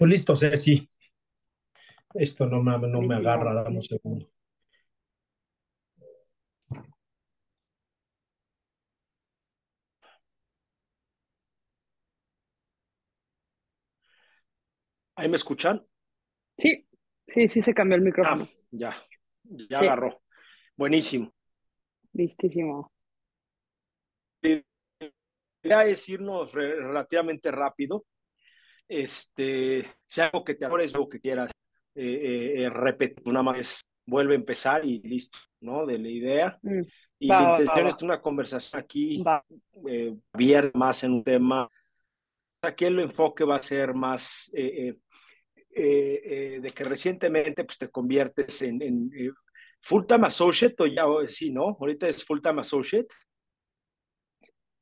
[0.00, 0.88] Pues listo, Ceci.
[2.14, 4.30] Esto no me, no me agarra, dame un segundo.
[15.16, 15.86] ¿Ahí me escuchan?
[16.56, 16.88] Sí,
[17.26, 18.48] sí, sí se cambió el Ah, micrófono.
[18.70, 18.94] ya,
[19.42, 20.22] ya Sí, agarró.
[20.76, 21.30] Buenísimo.
[22.14, 22.90] listísimo.
[24.40, 24.62] La
[25.62, 28.06] idea es irnos re- relativamente rápido.
[28.92, 31.52] Este, si algo que te acuerdes, algo que quieras
[31.94, 35.86] eh, eh, eh, repetir, una más, vuelve a empezar y listo, ¿no?
[35.86, 36.58] De la idea.
[36.62, 36.82] Mm,
[37.20, 37.96] Y Va, la va, va, intención es va.
[37.98, 39.22] tener una conversación aquí
[39.86, 41.68] eh, abierta más en un tema.
[42.62, 44.96] Aquí el enfoque va a ser más de
[46.74, 49.30] que recientemente pues, te conviertes en, en eh,
[49.80, 51.76] full-time associate o ya, sí, ¿no?
[51.78, 53.08] Ahorita es full-time associate.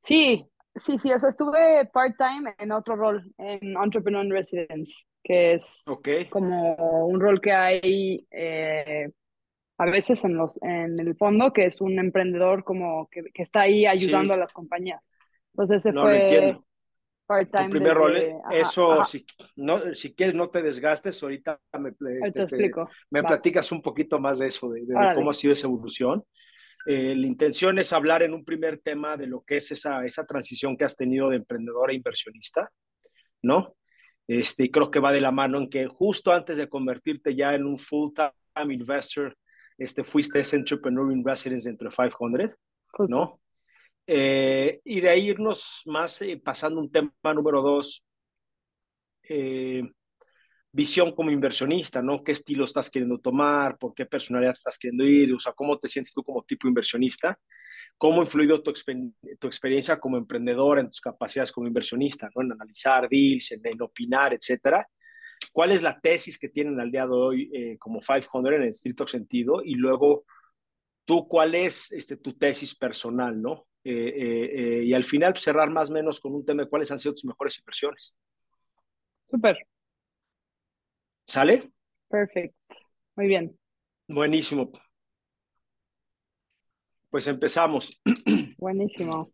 [0.02, 0.46] Sí,
[0.76, 5.94] sí, sí, o sea, estuve part-time en otro rol, en Entrepreneur in Residence, que es
[5.94, 9.08] Ok, como un rol que hay eh,
[9.78, 13.62] a veces en los, en el fondo, que es un emprendedor como que, que está
[13.62, 15.02] ahí ayudando a sí, las compañías.
[15.54, 16.58] Entonces ese no fue
[17.26, 21.22] part-time primer rol, desde, eh, ajá, eso, ajá, si, no, si quieres, no te desgastes,
[21.22, 22.78] ahorita me, este, te,
[23.10, 25.66] me Va, platicas un poquito más de eso, de, de- de cómo ha sido esa
[25.66, 26.24] evolución.
[26.90, 30.24] Eh, la intención es hablar en un primer tema de lo que es esa, esa
[30.24, 32.72] transición que has tenido de emprendedor a inversionista,
[33.42, 33.76] ¿no?
[34.26, 37.54] Este, y creo que va de la mano en que justo antes de convertirte ya
[37.54, 39.36] en un full-time investor,
[39.76, 42.56] este, fuiste ese entrepreneur in residence entre 500,
[42.90, 43.14] Justo.
[43.14, 43.38] ¿no?
[44.06, 48.02] Eh, y de ahí irnos más eh, pasando un tema número dos,
[49.28, 49.82] eh,
[50.72, 52.22] visión como inversionista, ¿no?
[52.22, 53.78] ¿Qué estilo estás queriendo tomar?
[53.78, 55.32] ¿Por qué personalidad estás queriendo ir?
[55.34, 57.38] O sea, ¿cómo te sientes tú como tipo inversionista?
[57.96, 58.72] ¿Cómo ha influido tu,
[59.38, 62.42] tu experiencia como emprendedor en tus capacidades como inversionista, ¿no?
[62.42, 64.86] En analizar deals, en, en opinar, etcétera.
[65.52, 68.68] ¿Cuál es la tesis que tienen al día de hoy eh, como 500 en el
[68.68, 69.62] estricto sentido?
[69.64, 70.24] Y luego,
[71.04, 73.66] tú, ¿cuál es este, tu tesis personal, ¿no?
[73.84, 76.68] Eh, eh, eh, y al final, pues, cerrar más o menos con un tema de
[76.68, 78.18] cuáles han sido tus mejores inversiones.
[79.26, 79.56] Súper,
[81.28, 81.70] ¿Sale?
[82.08, 82.56] perfecto.
[83.14, 83.54] Muy bien.
[84.08, 84.70] Buenísimo.
[87.10, 88.00] Pues empezamos.
[88.56, 89.30] Buenísimo.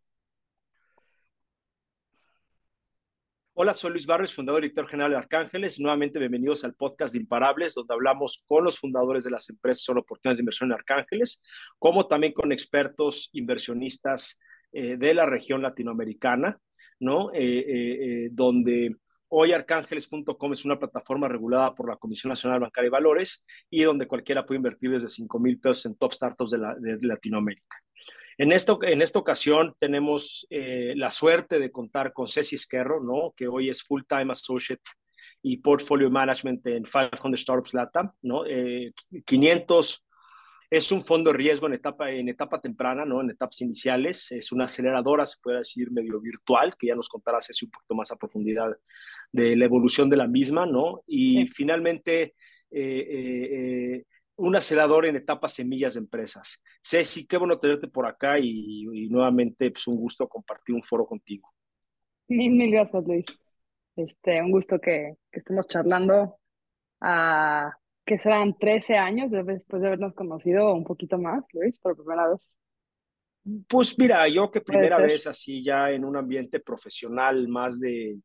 [3.53, 5.79] Hola, soy Luis Barrios, fundador y director general de Arcángeles.
[5.79, 10.01] Nuevamente bienvenidos al podcast de Imparables, donde hablamos con los fundadores de las empresas sobre
[10.01, 11.41] oportunidades de inversión en Arcángeles,
[11.79, 14.41] como también con expertos inversionistas
[14.73, 16.59] eh, de la región latinoamericana,
[16.99, 17.33] ¿no?
[17.33, 18.97] Eh, eh, donde
[19.37, 24.07] hoy arcángeles.com es una plataforma regulada por la Comisión Nacional Bancaria y Valores y donde
[24.07, 27.77] cualquiera puede invertir desde 5 mil pesos en top startups de, la, de Latinoamérica.
[28.39, 33.35] En, esto, en esta ocasión tenemos eh, la suerte de contar con Ceci Esquerro, ¿no?
[33.37, 34.83] que hoy es Full-Time Associate
[35.43, 38.13] y Portfolio Management en 500 Startups Latam.
[38.23, 38.47] ¿no?
[38.47, 38.93] Eh,
[39.25, 40.04] 500
[40.77, 43.21] es un fondo de riesgo en etapa, en etapa temprana, ¿no?
[43.21, 44.31] en etapas iniciales.
[44.33, 47.95] Es una aceleradora, se puede decir, medio virtual, que ya nos contará Ceci un poquito
[47.95, 48.71] más a profundidad
[49.33, 50.67] de la evolución de la misma.
[50.67, 51.03] ¿no?
[51.07, 51.47] Y Sí.
[51.49, 52.35] finalmente...
[52.71, 54.05] Eh, eh,
[54.37, 56.61] un acelerador en etapas semillas de empresas.
[56.83, 61.07] Ceci, qué bueno tenerte por acá y, y nuevamente pues, un gusto compartir un foro
[61.07, 61.55] contigo.
[62.29, 63.25] Mil, mil gracias, Luis.
[63.95, 66.39] Este, un gusto que, que estemos charlando
[67.01, 72.29] a que serán 13 años después de habernos conocido un poquito más, Luis, por primera
[72.29, 72.59] vez.
[73.69, 78.17] Pues mira, yo que primera vez así ya en un ambiente profesional más de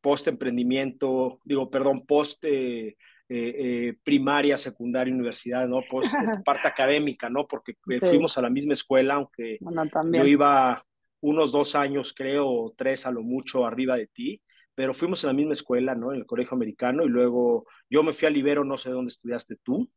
[0.00, 2.96] post emprendimiento, digo, perdón, post eh,
[3.28, 5.82] eh, primaria, secundaria, universidad, ¿no?
[5.88, 7.46] Post esta parte académica, ¿no?
[7.46, 8.06] Porque eh, Sí.
[8.08, 9.82] fuimos a la misma escuela, aunque Bueno,
[10.12, 10.84] yo iba
[11.20, 14.40] unos dos años, creo, tres a lo mucho arriba de ti,
[14.76, 16.12] pero fuimos a la misma escuela, ¿no?
[16.12, 19.56] En el colegio americano y luego yo me fui a Libero, no sé dónde estudiaste
[19.64, 19.90] tú,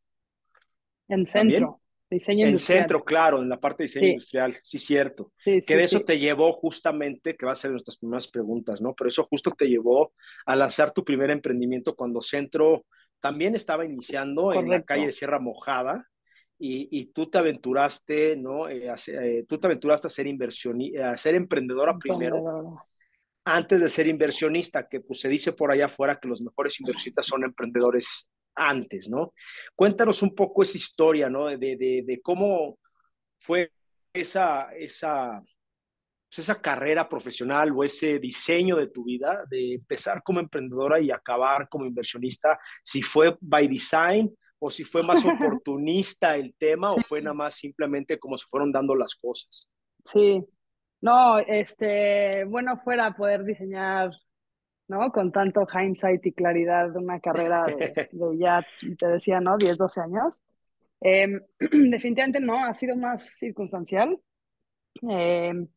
[1.09, 1.61] En también.
[1.61, 2.81] centro, diseño En industrial.
[2.81, 4.11] centro, claro, en la parte de diseño Sí.
[4.11, 5.31] industrial, sí, cierto.
[5.37, 8.81] Sí, Que sí, de eso te llevó justamente, que va a ser nuestras primeras preguntas,
[8.81, 8.93] ¿no?
[8.95, 10.13] Pero eso justo te llevó
[10.45, 12.85] a lanzar tu primer emprendimiento cuando Centro
[13.19, 16.05] también estaba iniciando en la calle de Sierra Mojada
[16.57, 18.69] y, y tú te aventuraste, ¿no?
[18.69, 22.83] Eh, a eh, tú te aventuraste a ser inversionista, a ser emprendedora primero Emprendedora.
[23.55, 27.25] Antes de ser inversionista, que pues se dice por allá afuera que los mejores inversionistas
[27.25, 29.33] son emprendedores antes, ¿no?
[29.75, 31.47] Cuéntanos un poco esa historia, ¿no?
[31.47, 32.77] De, de, de cómo
[33.39, 33.71] fue
[34.13, 35.41] esa, esa,
[36.29, 41.09] pues esa carrera profesional o ese diseño de tu vida, de empezar como emprendedora y
[41.09, 47.01] acabar como inversionista, si fue by design o si fue más oportunista el tema o
[47.01, 49.71] fue nada más simplemente como se fueron dando las cosas.
[50.05, 50.45] Sí.
[51.01, 54.11] No, este, bueno, fuera poder diseñar
[54.89, 55.11] ¿no?
[55.11, 58.09] Con tanto hindsight y claridad de una carrera de,
[58.39, 58.65] ya,
[58.97, 59.55] te decía, ¿no?
[59.57, 60.41] 10, 12 años.
[60.99, 64.19] Em, definitivamente no, ha sido más circunstancial.
[65.03, 65.67] Em,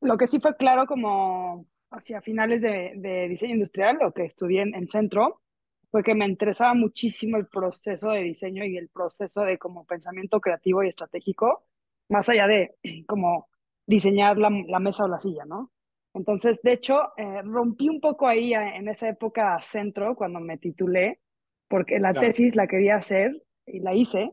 [0.00, 4.62] lo que sí fue claro como hacia finales de, de diseño industrial, lo que estudié
[4.62, 5.42] en, en, centro,
[5.90, 10.40] fue que me interesaba muchísimo el proceso de diseño y el proceso de como pensamiento
[10.40, 11.66] creativo y estratégico,
[12.08, 12.76] más allá de
[13.06, 13.48] como
[13.90, 15.72] diseñar la, la mesa o la silla, ¿no?
[16.14, 20.58] Entonces, de hecho, eh, rompí un poco ahí eh, en esa época centro, cuando me
[20.58, 21.20] titulé,
[21.68, 24.32] porque la tesis la quería hacer y la hice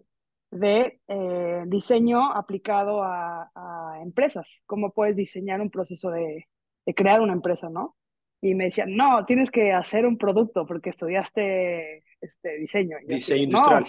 [0.52, 4.62] de eh, diseño aplicado a, a, empresas.
[4.66, 6.48] ¿Cómo puedes diseñar un proceso de,
[6.86, 7.96] de, crear una empresa, no?
[8.42, 12.98] Y me decían, no, tienes que hacer un producto porque estudiaste este, diseño.
[13.08, 13.86] diseño industrial.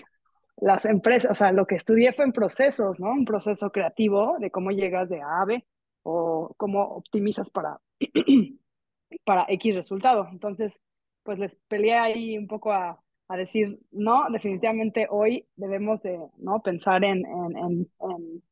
[0.60, 3.10] Las empresas, o sea, lo que estudié fue en procesos, ¿no?
[3.12, 5.64] Un proceso creativo de cómo llegas de A a B
[6.02, 7.78] o cómo optimizas para,
[9.24, 10.28] para X resultado.
[10.32, 10.80] Entonces,
[11.22, 16.62] pues les peleé ahí un poco a, a decir, no, definitivamente hoy debemos de ¿no?
[16.62, 17.56] pensar en, en,
[18.00, 18.42] en,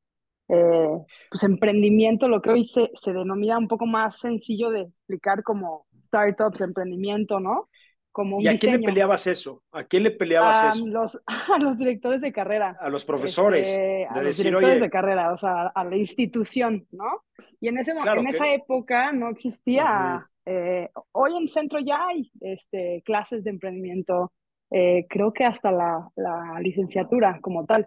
[0.48, 0.88] eh,
[1.30, 5.86] pues emprendimiento, lo que hoy se, se denomina un poco más sencillo de explicar como
[6.04, 7.68] startups, emprendimiento, ¿no?
[8.16, 9.62] Como ¿Y a quién le peleabas eso?
[9.72, 10.86] ¿A quién le peleabas a eso?
[10.86, 12.74] Los, a los directores de carrera.
[12.80, 13.68] A los profesores.
[13.68, 17.24] Este, a los directores de carrera, o sea, a la institución, ¿no?
[17.60, 23.02] Y en, ese, en esa época no existía, eh, hoy en centro ya hay este,
[23.04, 24.32] clases de emprendimiento,
[24.70, 27.86] eh, creo que hasta la, la licenciatura como tal.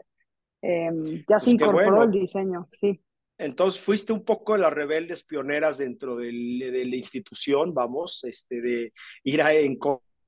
[0.62, 3.02] Em, ya se pues incorporó el diseño, sí.
[3.40, 8.62] Entonces fuiste un poco de las rebeldes pioneras dentro del, de la institución, vamos, este,
[8.62, 8.94] de
[9.24, 9.76] ir a, en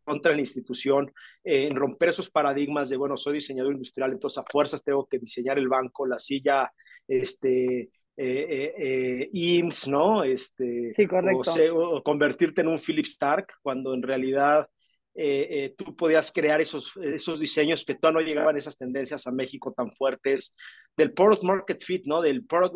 [0.03, 1.11] contra la institución,
[1.43, 5.57] en romper esos paradigmas de, bueno, soy diseñador industrial, entonces a fuerzas tengo que diseñar
[5.57, 6.71] el banco, la silla,
[7.07, 10.23] este, eh, eh, IMSS, ¿no?
[10.23, 11.53] Este, sí, correcto.
[11.73, 14.69] O, convertirte en un Philip Stark, cuando en realidad
[15.15, 19.73] eh, tú podías crear esos, esos diseños que todavía no llegaban esas tendencias a México
[19.75, 20.55] tan fuertes,
[20.95, 22.21] del product market fit, ¿no?
[22.21, 22.75] Del product,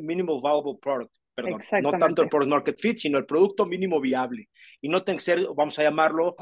[0.00, 1.60] minimal viable product, perdón.
[1.82, 4.48] No tanto el product market fit, sino el producto mínimo viable.
[4.80, 6.36] Y no tiene que ser, vamos a llamarlo,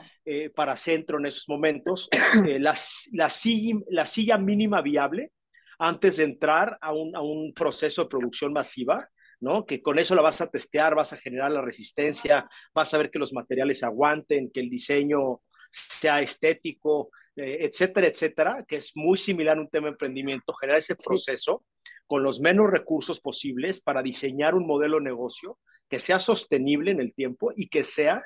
[0.54, 2.08] para centro en esos momentos,
[2.58, 2.74] la,
[3.12, 5.32] la, silla, la silla mínima viable
[5.78, 9.08] antes de entrar a un, a un proceso de producción masiva,
[9.40, 9.64] ¿no?
[9.64, 13.10] Que con eso la vas a testear, vas a generar la resistencia, vas a ver
[13.10, 15.40] que los materiales aguanten, que el diseño
[15.70, 20.80] sea estético, eh, etcétera, etcétera, que es muy similar a un tema de emprendimiento, generar
[20.80, 21.64] ese proceso
[22.10, 25.58] con los menos recursos posibles para diseñar un modelo de negocio
[25.88, 28.20] que sea sostenible en el tiempo y que sea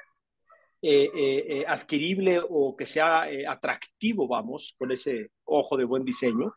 [0.81, 6.54] eh, eh, adquirible o que sea atractivo, vamos, con ese ojo de buen diseño,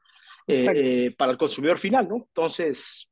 [0.48, 2.16] eh, para el consumidor final, ¿no?
[2.16, 3.12] Entonces,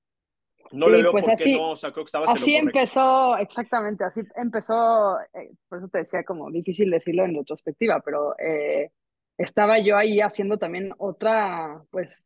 [0.71, 4.06] no le veo pues por qué no, o sea, creo que estabas Así empezó, exactamente,
[4.06, 8.91] así empezó, eh, por eso te decía como difícil decirlo en retrospectiva, pero eh,
[9.37, 12.25] estaba yo ahí haciendo también otra, pues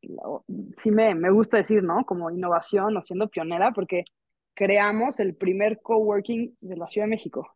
[0.77, 2.05] sí me, me gusta decir, ¿no?
[2.05, 4.05] Como innovación o siendo pionera, porque
[4.53, 7.55] creamos el primer coworking de la Ciudad de México.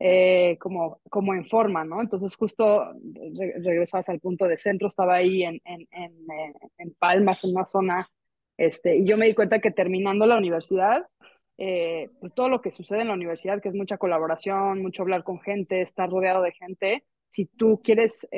[0.00, 2.00] Eh, como, como en forma, ¿no?
[2.00, 2.84] Entonces justo
[3.62, 7.64] regresas al punto de centro, estaba ahí en, en, en, eh, en, Palmas, en una
[7.64, 8.10] zona,
[8.56, 11.06] este, y yo me di cuenta que terminando la universidad,
[11.58, 15.22] eh, pues todo lo que sucede en la universidad, que es mucha colaboración, mucho hablar
[15.22, 18.28] con gente, estar rodeado de gente, si tú quieres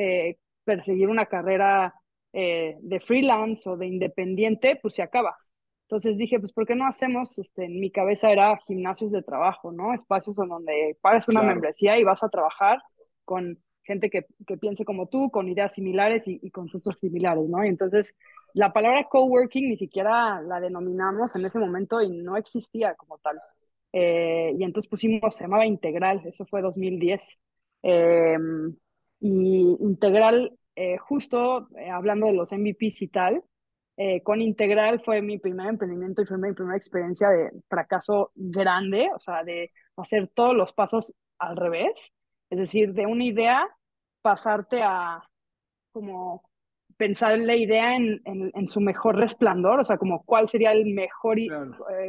[0.67, 1.95] perseguir una carrera
[2.33, 5.35] de freelance o de independiente, pues se acaba.
[5.87, 9.73] Entonces dije, pues, ¿por qué no hacemos, este, en mi cabeza era gimnasios de trabajo,
[9.73, 9.95] ¿no?
[9.95, 12.83] Espacios en donde pagas una membresía y vas a trabajar
[13.25, 17.65] con gente que, que piense como tú, con ideas similares y, y conceptos similares, ¿no?
[17.65, 18.15] Y entonces
[18.53, 23.39] la palabra coworking ni siquiera la denominamos en ese momento y no existía como tal.
[23.93, 27.39] Eh, y entonces pusimos, se llamaba Integral, eso fue 2010.
[27.83, 28.75] Em,
[29.27, 33.43] y Integral, eh, justo eh, hablando de los MVPs y tal,
[33.97, 39.09] eh, con Integral fue mi primer emprendimiento y fue mi primera experiencia de fracaso grande,
[39.15, 42.13] o sea, de hacer todos los pasos al revés,
[42.51, 43.67] es decir, de una idea
[44.23, 45.23] pasarte a
[45.93, 46.43] como
[46.97, 51.39] pensar la idea en, en, su mejor resplandor, o sea, como cuál sería el mejor
[51.39, 51.49] eh,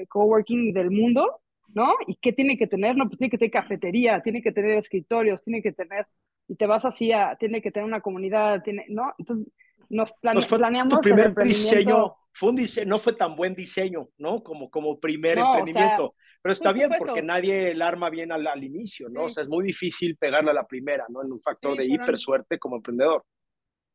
[0.10, 1.42] coworking del mundo,
[1.74, 1.94] ¿no?
[2.08, 2.96] ¿Y qué tiene que tener?
[2.96, 6.06] No, pues tiene que tener cafetería, tiene que tener escritorios, tiene que tener,
[6.48, 9.14] y te vas así a, tiene que tener una comunidad, tiene, ¿no?
[9.18, 9.48] Entonces,
[9.90, 10.12] nos,
[10.50, 14.44] planeamos tu primer diseño fue un diseño, no fue tan buen diseño, ¿no?
[14.44, 16.14] Como, como primer emprendimiento.
[16.40, 19.24] Pero está bien porque nadie el arma bien al, al inicio, ¿no?
[19.24, 21.24] O sea, es muy difícil pegarle a la primera, ¿no?
[21.24, 23.24] En un factor de hiper suerte como emprendedor.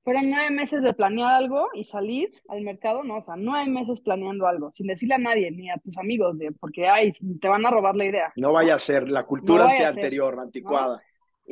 [0.02, 4.00] fueron nueve meses de planear algo y salir al mercado, no, o sea, nueve meses
[4.00, 7.64] planeando algo, sin decirle a nadie, ni a tus amigos, de, porque ay, te van
[7.64, 8.32] a robar la idea.
[8.34, 11.00] No vaya a ser la cultura anterior, anticuada.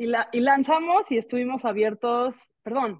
[0.01, 2.99] Y, la, y lanzamos y estuvimos abiertos, perdón,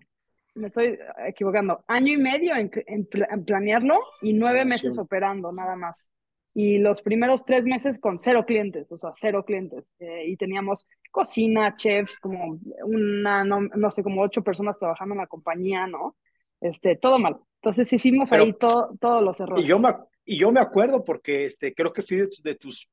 [0.53, 6.12] me estoy equivocando, año y medio en, en, planearlo y nueve meses operando, nada más
[6.53, 9.86] y los primeros tres meses con cero clientes, o sea, cero clientes.
[10.00, 15.27] Eh, y teníamos cocina, chefs, como una, no, sé, como ocho personas trabajando en la
[15.27, 16.17] compañía, ¿no?
[16.60, 17.38] Este, todo mal.
[17.62, 19.63] Entonces hicimos ahí todo, todos los errores.
[19.63, 19.89] Y yo, me,
[20.25, 22.89] y yo me acuerdo porque este, creo que fui de, tus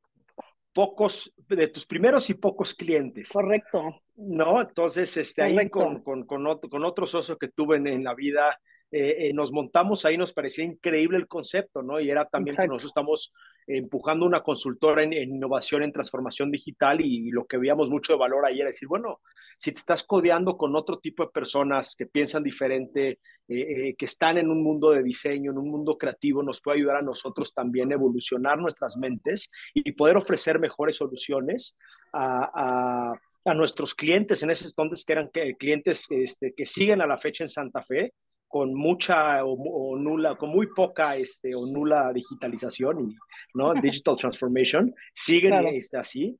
[0.72, 3.30] pocos, de tus primeros y pocos clientes.
[3.30, 4.02] Correcto.
[4.16, 4.60] ¿No?
[4.60, 8.14] Entonces, este, ahí con, con, con, otro, con otro socio que tuve en, en la
[8.14, 8.58] vida,
[8.90, 12.00] eh, eh, nos montamos ahí, nos parecía increíble el concepto, ¿no?
[12.00, 13.34] Y era también que nosotros estamos
[13.68, 18.46] empujando una consultora en, innovación, en transformación digital y, lo que veíamos mucho de valor
[18.46, 19.20] ahí era decir, bueno,
[19.58, 24.38] si te estás codeando con otro tipo de personas que piensan diferente, eh, que están
[24.38, 27.92] en un mundo de diseño, en un mundo creativo, nos puede ayudar a nosotros también
[27.92, 31.76] evolucionar nuestras mentes y poder ofrecer mejores soluciones
[32.12, 33.12] a,
[33.44, 37.44] a nuestros clientes en ese entonces que eran clientes este, que siguen a la fecha
[37.44, 38.12] en Santa Fe
[38.48, 43.16] con mucha o, nula, con muy poca este, o nula digitalización y
[43.54, 43.74] ¿no?
[43.82, 46.36] digital transformation, siguen este, así.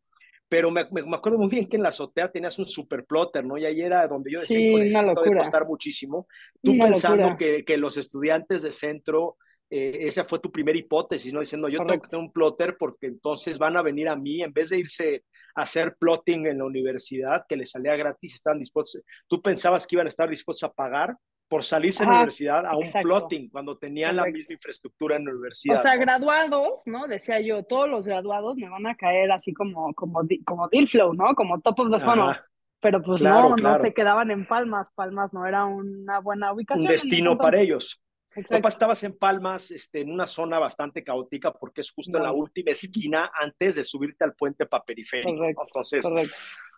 [0.51, 3.59] Pero me, me, acuerdo muy bien que en la azotea tenías un super plotter, ¿no?
[3.59, 6.27] Y ahí era donde yo decía, sí, esto debe costar muchísimo.
[6.63, 9.37] Tú pensando que, que, los estudiantes de centro,
[9.69, 11.41] eh, esa fue tu primera hipótesis, ¿no?
[11.41, 14.55] Diciendo, yo tengo que tener un plotter porque entonces van a venir a mí, en
[14.55, 15.25] vez de irse
[15.55, 19.97] a hacer plotting en la universidad, que les salía gratis, estaban dispuestos, tú pensabas que
[19.97, 21.15] iban a estar dispuestos a pagar
[21.49, 25.33] por salirse de la universidad a un plotting cuando tenían la misma infraestructura en la
[25.33, 25.79] universidad.
[25.79, 27.07] O sea, graduados, ¿no?
[27.09, 31.15] Decía yo, todos los graduados me van a caer así como, como, como deal flow,
[31.15, 31.35] ¿no?
[31.35, 32.37] Como top of the funnel.
[32.81, 34.93] Pero pues no, no se quedaban en Palmas.
[34.95, 36.87] Palmas no era una buena ubicación.
[36.87, 38.01] Un destino para ellos.
[38.49, 42.33] Papá, estabas en Palmas, este, en una zona bastante caótica porque es justo en la
[42.33, 45.45] última esquina antes de subirte al puente para periférico.
[45.45, 46.09] Entonces,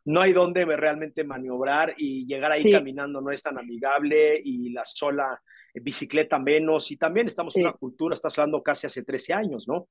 [0.05, 4.85] no hay donde realmente maniobrar y llegar ahí caminando no es tan amigable y la
[4.85, 5.41] sola
[5.75, 9.69] eh, bicicleta menos y también estamos en una cultura, estás hablando casi hace 13 años,
[9.69, 9.89] ¿no?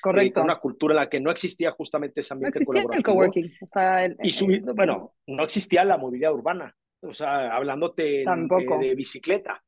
[0.00, 0.42] Correcto.
[0.42, 3.52] una cultura en la que no existía justamente ese ambiente no existía el coworking.
[3.60, 9.62] O sea, y bueno, no existía la movilidad urbana, o sea, hablándote de bicicleta.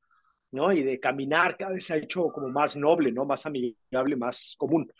[0.56, 0.72] ¿No?
[0.72, 3.26] Y de caminar cada vez se ha hecho como más noble, ¿no?
[3.26, 4.90] Más amigable, más común.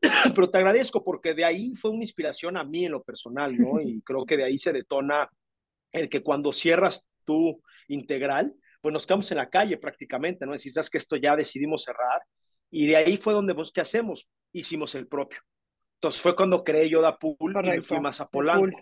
[0.34, 3.80] Pero te agradezco porque de ahí fue una inspiración a mí en lo personal, ¿no?
[3.84, 5.28] Y creo que de ahí se detona
[5.92, 10.52] el que cuando cierras tu integral, pues nos quedamos en la calle prácticamente, ¿no?
[10.52, 12.22] Decís, sabes que esto ya decidimos cerrar.
[12.70, 14.28] Y de ahí fue donde, pues, ¿qué hacemos?
[14.52, 15.40] Hicimos el propio.
[15.96, 18.76] Entonces fue cuando creé yo Pool y me fui más a Polanco.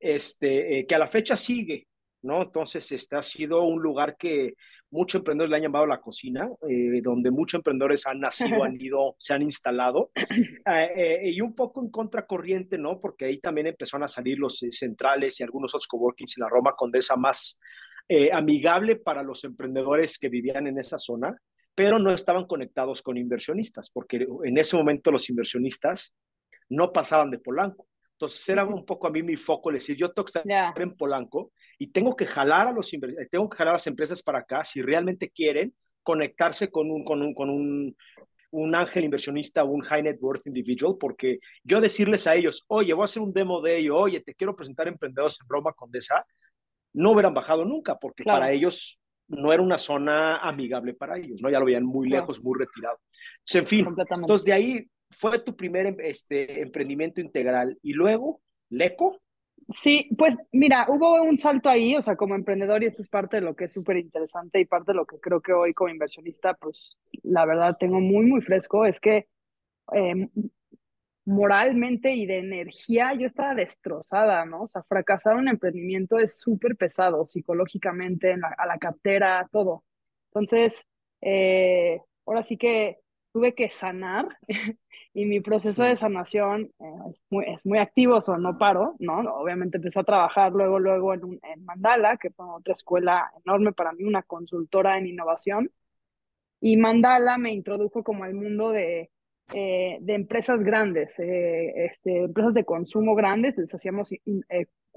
[0.00, 1.88] Este, eh, que a la fecha sigue,
[2.22, 2.42] ¿no?
[2.42, 4.54] Entonces, este ha sido un lugar que
[4.90, 9.16] muchos emprendedores le han llamado la cocina, eh, donde muchos emprendedores han nacido, han ido,
[9.18, 13.00] se han instalado, eh, eh, y un poco en contracorriente, ¿no?
[13.00, 16.74] Porque ahí también empezaron a salir los centrales y algunos otros coworkings en la Roma
[16.76, 17.58] Condesa más
[18.32, 21.36] amigable para los emprendedores que vivían en esa zona,
[21.74, 26.14] pero no estaban conectados con inversionistas, porque en ese momento los inversionistas
[26.70, 27.86] no pasaban de Polanco.
[28.18, 31.52] Entonces era un poco a mí mi foco, decir, yo tengo que estar en Polanco
[31.78, 32.90] y tengo que jalar a los
[33.30, 35.72] tengo que jalar a las empresas para acá si realmente quieren
[36.02, 37.96] conectarse con un, con un, con un,
[38.50, 43.02] un ángel inversionista, un high net worth individual, porque yo decirles a ellos, oye, voy
[43.02, 46.26] a hacer un demo de ello, oye, te quiero presentar emprendedores en Roma Condesa,
[46.94, 48.98] no hubieran bajado nunca, porque para ellos
[49.28, 51.50] no era una zona amigable para ellos, ¿no?
[51.50, 52.98] Ya lo veían muy lejos, muy retirado.
[53.46, 58.40] Entonces, en fin, entonces de ahí fue tu primer em, este, emprendimiento integral y luego,
[58.68, 59.20] Leco.
[59.70, 63.36] Sí, pues mira, hubo un salto ahí, o sea, como emprendedor, y esto es parte
[63.36, 65.90] de lo que es súper interesante y parte de lo que creo que hoy como
[65.90, 69.28] inversionista, pues la verdad tengo muy, muy fresco, es que
[69.92, 70.28] em,
[71.26, 74.62] moralmente y de energía yo estaba destrozada, ¿no?
[74.62, 79.84] O sea, fracasar un emprendimiento es súper pesado psicológicamente, a la cartera, todo.
[80.30, 80.86] Entonces,
[81.20, 82.98] eh, ahora sí que
[83.32, 84.28] tuve que sanar
[85.14, 88.96] y mi proceso de sanación eh, es, muy, es muy activo, o sea, no paro,
[88.98, 89.20] ¿no?
[89.34, 93.92] Obviamente empecé a trabajar luego, luego en, en Mandala, que fue otra escuela enorme para
[93.92, 95.70] mí, una consultora en innovación.
[96.60, 99.10] Y Mandala me introdujo como al mundo de,
[99.54, 104.10] eh, de empresas grandes, eh, este, empresas de consumo grandes, les hacíamos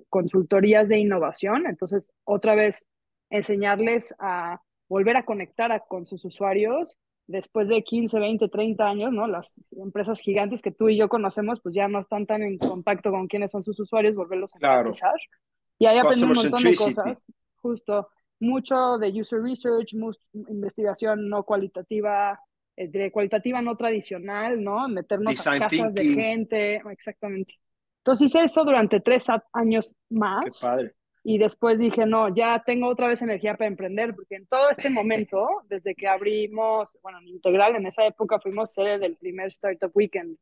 [0.09, 2.87] consultorías de innovación, entonces otra vez
[3.29, 6.99] enseñarles a volver a conectar con sus usuarios
[7.31, 9.27] después de 15, 20, 30 años, ¿no?
[9.27, 13.09] Las empresas gigantes que tú y yo conocemos, pues ya no están tan en contacto
[13.11, 14.91] con quiénes son sus usuarios, volverlos a claro.
[15.79, 18.09] Y ahí aprendí un montón de cosas, justo.
[18.39, 19.93] mucho de user research,
[20.33, 22.39] investigación no cualitativa,
[22.75, 24.87] eh, cualitativa no tradicional, ¿no?
[24.87, 27.55] Meternos a casas de gente, exactamente.
[27.99, 30.45] Entonces hice eso durante tres años más.
[30.45, 30.95] Qué padre.
[31.23, 34.89] Y después dije, no, ya tengo otra vez energía para emprender, porque en todo este
[34.89, 39.91] momento, desde que abrimos, bueno, en Integral, en esa época fuimos sede del primer Startup
[39.93, 40.37] Weekend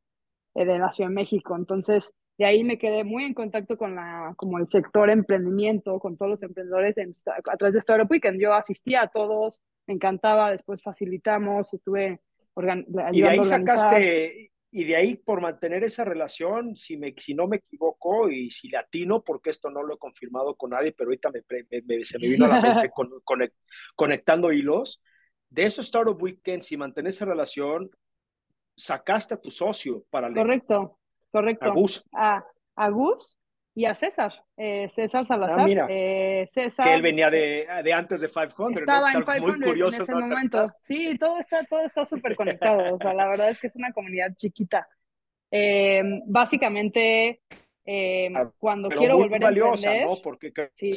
[0.56, 1.56] eh, de la Ciudad de México.
[1.56, 6.16] Entonces, de ahí me quedé muy en contacto con la, como el sector emprendimiento, con
[6.16, 6.96] todos los emprendedores
[7.28, 8.40] a través de Startup Weekend.
[8.40, 12.22] Yo asistía a todos, me encantaba, después facilitamos, estuve
[12.56, 17.34] ayudando Y de ahí sacaste, y de ahí por mantener esa relación, si, me, si
[17.34, 21.10] no me equivoco y si latino, porque esto no lo he confirmado con nadie, pero
[21.10, 23.10] ahorita me, se me vino a la mente con,
[23.96, 25.02] conectando hilos,
[25.50, 27.90] de esos Startup Weekends, y mantener esa relación,
[28.76, 31.00] sacaste a tu socio para Correcto,
[31.32, 31.66] correcto.
[31.66, 32.04] A Gus.
[32.14, 33.40] A, Gus
[33.76, 35.62] y a César, eh, César Salazar.
[35.62, 38.82] Ah, mira, eh, César, que él venía de, de antes de 500.
[38.82, 40.64] Estaba en 500 muy curioso, en ese momento.
[40.82, 42.96] Sí, todo está todo está súper conectado.
[42.96, 44.88] o sea, la verdad es que es una comunidad chiquita.
[45.52, 47.42] Eh, básicamente,
[48.36, 50.06] ah, cuando quiero volver a emprender...
[50.06, 50.16] ¿no?
[50.22, 50.52] Porque...
[50.76, 50.92] Sí.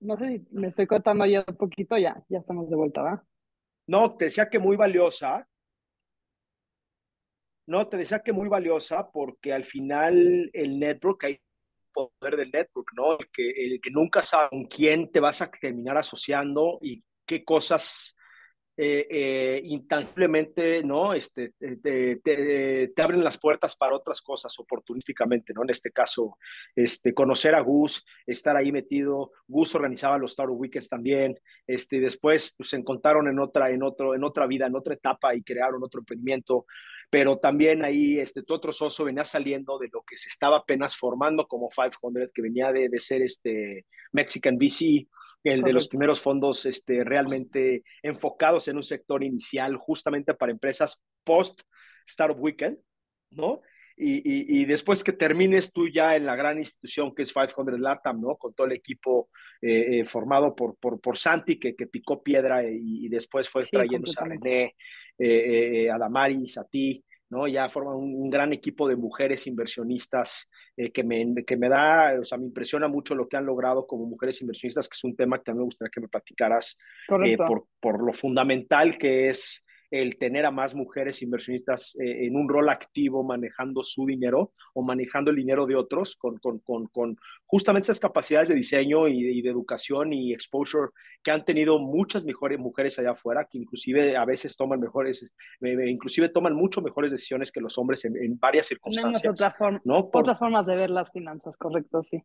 [0.00, 3.24] no sé si me estoy cortando yo un poquito, ya, ya estamos de vuelta, ¿va?
[3.88, 5.48] No, te decía que muy valiosa.
[7.66, 11.40] No, te decía que muy valiosa porque al final el network, hay
[11.92, 13.18] poder del network, ¿no?
[13.18, 17.42] El que, el que nunca sabe con quién te vas a terminar asociando y qué
[17.44, 18.14] cosas
[18.78, 21.14] eh, eh, intangiblemente, ¿no?
[21.14, 25.62] Este, te, te, abren las puertas para otras cosas oportunísticamente, ¿no?
[25.62, 26.36] En este caso,
[26.74, 29.32] este, conocer a Gus, estar ahí metido.
[29.48, 31.40] Gus organizaba los Star Weekends también.
[31.66, 35.34] Este, después pues, se encontraron en otra, en, otro, en otra vida, en otra etapa
[35.34, 36.66] y crearon otro emprendimiento.
[37.16, 40.94] Pero también ahí, este, tu otro socio venía saliendo de lo que se estaba apenas
[40.94, 45.08] formando como 500, que venía de, de ser este Mexican VC
[45.42, 51.02] el de los primeros fondos este, realmente enfocados en un sector inicial justamente para empresas
[51.24, 51.62] post
[52.06, 52.76] Startup Weekend,
[53.30, 53.62] ¿no?
[53.98, 58.20] Y, y, después que termines tú ya en la gran institución que es 500 Latam,
[58.20, 58.36] ¿no?
[58.36, 59.30] Con todo el equipo
[59.62, 64.10] eh, eh, formado por, por, por, Santi, que, que picó piedra y, después fue trayendo
[64.18, 64.76] a René,
[65.18, 67.46] eh, a Damaris, a ti, ¿no?
[67.48, 72.24] Ya forman un, gran equipo de mujeres inversionistas eh, que, me, que me da, o
[72.24, 75.38] sea, me impresiona mucho lo que han logrado como mujeres inversionistas, que es un tema
[75.38, 76.78] que también me gustaría que me platicaras
[77.24, 82.36] eh, por, por lo fundamental que es el tener a más mujeres inversionistas eh, en
[82.36, 86.86] un rol activo manejando su dinero o manejando el dinero de otros con, con, con,
[86.88, 90.90] con justamente esas capacidades de diseño y, de educación y exposure
[91.22, 96.28] que han tenido muchas mejores mujeres allá afuera, que inclusive a veces toman mejores, inclusive
[96.28, 99.40] toman mucho mejores decisiones que los hombres en, varias circunstancias.
[99.40, 100.10] Otra forma, ¿no?
[100.12, 102.22] otras formas de ver las finanzas, correcto, sí.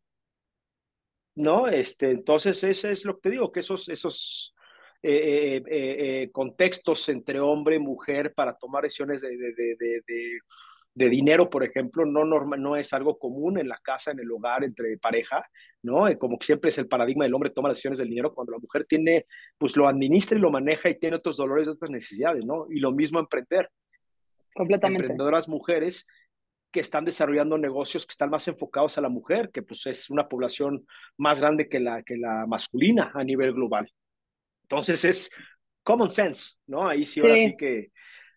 [1.36, 1.68] ¿no?
[1.68, 4.56] Este, entonces, eso es lo que te digo, que esos, esos,
[5.04, 10.40] eh, eh, eh, contextos entre hombre y mujer para tomar decisiones de, de, de,
[10.94, 14.32] de dinero, por ejemplo, no, norma, no es algo común en la casa, en el
[14.32, 15.42] hogar, entre pareja,
[15.82, 16.06] ¿no?
[16.20, 18.86] Como que siempre es el paradigma del hombre toma decisiones del dinero cuando la mujer
[18.86, 19.26] tiene,
[19.58, 22.68] pues lo administra y lo maneja y tiene otros dolores, otras necesidades, ¿no?
[22.70, 23.70] Y lo mismo emprender.
[24.54, 25.04] Completamente.
[25.04, 26.06] Emprendedoras mujeres
[26.72, 30.28] que están desarrollando negocios que están más enfocados a la mujer, que pues es una
[30.28, 30.86] población
[31.18, 33.90] más grande que la, que la masculina a nivel global.
[34.72, 35.32] Entonces es
[35.84, 36.88] common sense, ¿no?
[36.88, 37.92] Ahí sí, ahora sí que,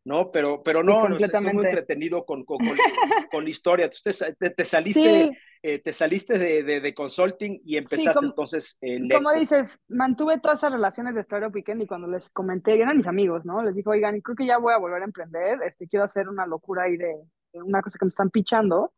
[0.04, 0.32] ¿no?
[0.32, 2.74] Pero, pero no, no estoy muy entretenido con, con, con,
[3.44, 3.88] la historia.
[3.88, 5.30] Te, te, saliste,
[5.62, 10.72] eh, te saliste de, de, consulting y empezaste entonces en Como dices, mantuve todas esas
[10.72, 13.62] relaciones de Startup Weekend y cuando les comenté, eran mis amigos, ¿no?
[13.62, 16.46] Les dije, oigan, creo que ya voy a volver a emprender, este, quiero hacer una
[16.46, 17.14] locura ahí de,
[17.52, 18.92] de una cosa que me están pichando.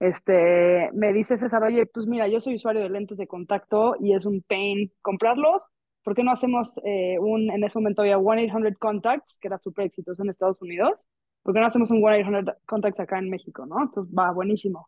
[0.00, 4.14] Este, me dice César, oye, pues mira, yo soy usuario de lentes de contacto y
[4.14, 5.68] es un pain comprarlos
[6.02, 9.86] ¿por qué no hacemos eh, un, en ese momento había 1-800 Contacts, que era súper
[9.86, 11.06] exitoso en Estados Unidos,
[11.42, 13.82] ¿por qué no hacemos un 1-800 Contacts acá en México, no?
[13.82, 14.86] Entonces, va, buenísimo.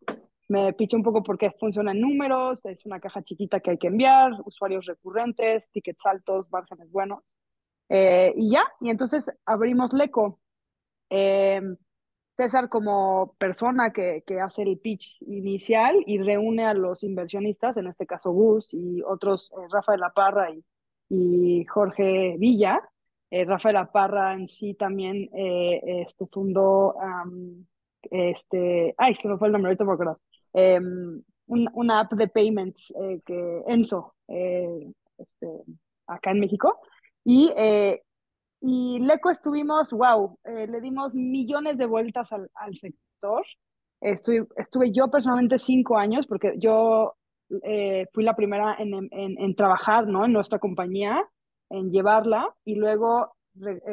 [0.48, 4.32] Me piché un poco porque funcionan números, es una caja chiquita que hay que enviar,
[4.44, 7.22] usuarios recurrentes, tickets altos, márgenes buenos.
[7.88, 10.40] Eh, y ya, y entonces abrimos Leco.
[11.10, 11.76] Em,
[12.36, 17.88] César como persona que, que, hace el pitch inicial y reúne a los inversionistas, en
[17.88, 20.64] este caso Gus y otros, eh, Rafa de la Parra y
[21.12, 22.80] y Jorge Villa.
[23.30, 26.94] Eh, Rafael Aparra en sí también eh, este, fundó,
[28.10, 30.16] este, ay, se me fue el nombre, ahorita me
[30.54, 35.48] em, una app de payments eh, que Enso, este,
[36.06, 36.78] acá en México.
[37.24, 37.52] Y,
[38.60, 43.44] y Leco estuvimos, wow, le dimos millones de vueltas al, al sector.
[44.00, 47.14] Estuve, estuve yo personalmente cinco años, porque yo
[47.62, 50.24] eh, fui la primera en, en, en, trabajar, ¿no?
[50.24, 51.28] En nuestra compañía,
[51.70, 53.34] en llevarla, y luego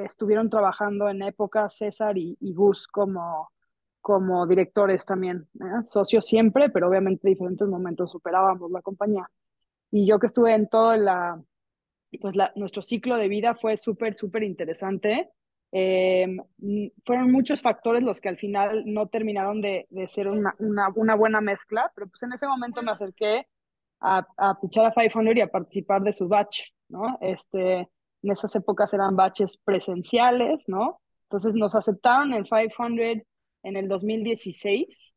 [0.05, 3.51] estuvieron trabajando en época César y, y Gus como,
[4.01, 5.85] como directores también, ¿eh?
[5.87, 9.29] socios siempre, pero obviamente en diferentes momentos superábamos la compañía.
[9.91, 11.41] Y yo que estuve en todo la,
[12.21, 15.29] pues nuestro ciclo de vida fue súper, súper interesante.
[15.71, 16.25] Eh,
[17.05, 20.55] fueron muchos factores los que al final no terminaron de, de ser una,
[20.89, 23.47] buena mezcla, pero pues en ese momento me acerqué
[23.99, 27.17] a, a pichar a 500 y a participar de su batch, ¿no?
[27.21, 27.89] Este,
[28.23, 31.01] en esas épocas eran batches presenciales, ¿no?
[31.23, 33.25] Entonces nos aceptaron en 500
[33.63, 35.13] en el 2016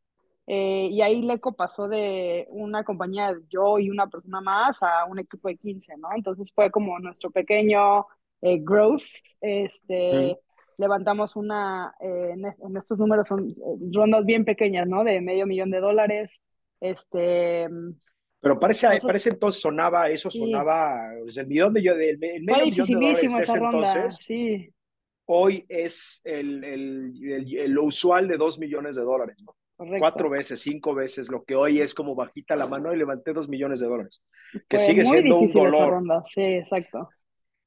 [0.47, 5.19] eh, y ahí Leco pasó de una compañía, yo y una persona más, a un
[5.19, 6.09] equipo de 15, ¿no?
[6.15, 8.07] Entonces fue como nuestro pequeño
[8.43, 9.03] eh, growth.
[9.41, 10.37] Este,
[10.79, 13.55] Levantamos una, eh, en, estos números son
[13.93, 15.05] rondas bien pequeñas, ¿no?
[15.05, 16.43] De medio millón de dólares.
[16.81, 17.69] Este,
[18.41, 21.39] pero parece, entonces, parece entonces sonaba, eso sonaba, sí.
[21.39, 24.17] el millón de, el, el medio millón de dólares de ese entonces.
[24.21, 24.75] Sí.
[25.27, 27.13] Hoy es el, el,
[27.57, 29.55] el, lo usual de dos millones de dólares, ¿no?
[29.77, 30.01] Correcto.
[30.01, 33.49] Cuatro veces, cinco veces, lo que hoy es como bajita la mano y levanté dos
[33.49, 34.23] millones de dólares.
[34.69, 35.91] Que Fue sigue siendo un difícil esa dolor.
[35.91, 37.09] ronda, Sí, exacto.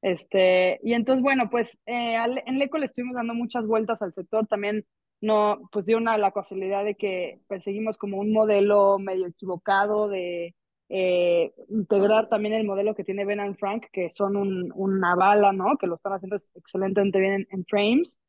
[0.05, 4.13] Este, y entonces, bueno, pues eh, al- en Leco le estuvimos dando muchas vueltas al
[4.13, 4.45] sector.
[4.47, 4.85] También
[5.21, 10.55] no, pues dio una la casualidad de que perseguimos como un modelo medio equivocado de
[10.89, 15.51] eh, integrar también el modelo que tiene Ben and Frank, que son un, una bala,
[15.53, 15.77] ¿no?
[15.77, 18.19] Que lo están haciendo excelentemente bien en, en frames.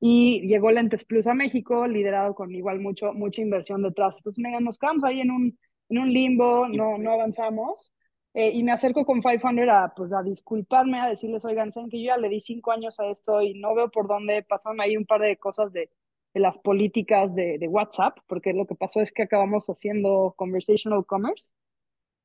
[0.00, 4.16] Y llegó Lentes Plus a México, liderado con igual mucho, mucha inversión detrás.
[4.18, 7.92] Entonces me, nos quedamos ahí en un, en un limbo, no, no avanzamos.
[8.40, 12.00] Eh, y me acerco con 500 a, pues, a disculparme, a decirles, oigan, saben que
[12.00, 14.96] yo ya le di cinco años a esto y no veo por dónde pasaron ahí
[14.96, 15.90] un par de cosas de,
[16.32, 21.04] de las políticas de, de, WhatsApp, porque lo que pasó es que acabamos haciendo conversational
[21.04, 21.52] commerce.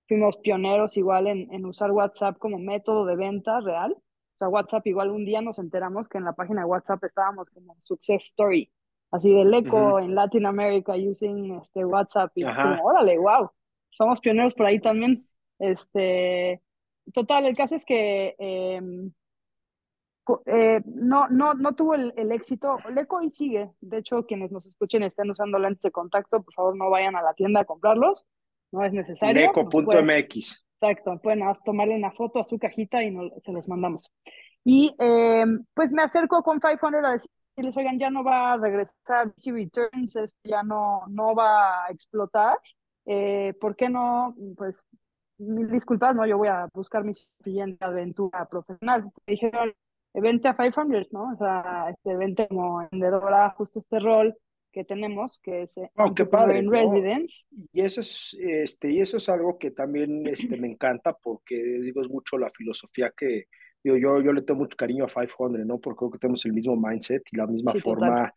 [0.07, 3.93] Fuimos pioneros igual en, en usar WhatsApp como método de venta real.
[3.93, 7.49] O sea, WhatsApp igual un día nos enteramos que en la página de WhatsApp estábamos
[7.49, 8.71] como success story,
[9.09, 10.03] así del eco uh -huh.
[10.03, 13.49] en Latin America using este WhatsApp y como, órale, wow,
[13.89, 15.27] somos pioneros por ahí también.
[15.63, 16.61] Este,
[17.13, 18.81] total, el caso es que eh,
[20.45, 22.77] eh, no, no, no tuvo el, el, éxito.
[22.93, 23.71] Leco y sigue.
[23.79, 27.21] De hecho, quienes nos escuchen estén usando lentes de contacto, por favor no vayan a
[27.21, 28.25] la tienda a comprarlos.
[28.73, 29.41] No es necesario.
[29.41, 30.65] Leco.mx.
[30.81, 34.11] Exacto, pueden tomarle una foto a su cajita y no, se los mandamos.
[34.65, 39.31] Y eh, pues me acerco con 500 a decirles, oigan, ya no va a regresar
[39.37, 42.57] si returns, esto ya no, no va a explotar.
[43.05, 44.35] Eh, ¿Por qué no?
[44.57, 44.83] Pues
[45.43, 49.11] mil disculpas, no, yo voy a buscar mi siguiente aventura profesional.
[49.27, 49.73] Dijeron,
[50.13, 51.33] vente a 500, ¿no?
[51.33, 54.35] O sea, este, vente como vendedora, justo este rol
[54.71, 56.71] que tenemos, que es oh, qué padre, en ¿no?
[56.71, 57.45] Residence.
[57.71, 62.01] Y eso es, este, y eso es algo que también este, me encanta porque digo,
[62.01, 63.45] es mucho la filosofía que,
[63.83, 65.79] digo, yo, yo le tengo mucho cariño a 500, ¿no?
[65.79, 68.33] Porque creo que tenemos el mismo mindset y la misma Sí, forma total.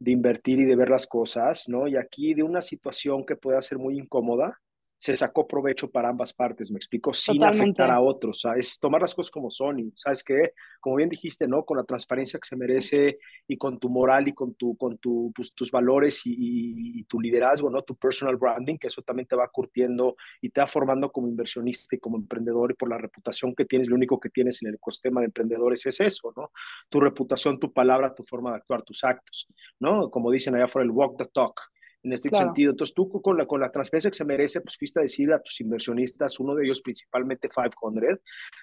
[0.00, 1.86] de invertir y de ver las cosas, ¿no?
[1.86, 4.58] Y aquí de una situación que pueda ser muy incómoda,
[4.98, 7.82] se sacó provecho para ambas partes, me explico, sin Totalmente.
[7.82, 8.80] afectar a otros, ¿sabes?
[8.80, 10.54] Tomar las cosas como son y, ¿sabes qué?
[10.80, 11.64] Como bien dijiste, ¿no?
[11.64, 15.32] Con la transparencia que se merece y con tu moral y con, tu, con tu,
[15.34, 17.82] pues, tus valores y, y, y, tu liderazgo, ¿no?
[17.82, 21.94] Tu personal branding, que eso también te va curtiendo y te va formando como inversionista
[21.94, 24.74] y como emprendedor y por la reputación que tienes, lo único que tienes en el
[24.74, 26.50] ecosistema de emprendedores es eso, ¿no?
[26.88, 29.46] Tu reputación, tu palabra, tu forma de actuar, tus actos,
[29.78, 30.10] ¿no?
[30.10, 31.70] Como dicen allá afuera, el walk the talk
[32.02, 32.46] en este Claro.
[32.46, 32.70] sentido.
[32.70, 35.38] Entonces tú con la, con la transparencia que se merece, pues fuiste a decir a
[35.40, 38.20] tus inversionistas, uno de ellos principalmente 500,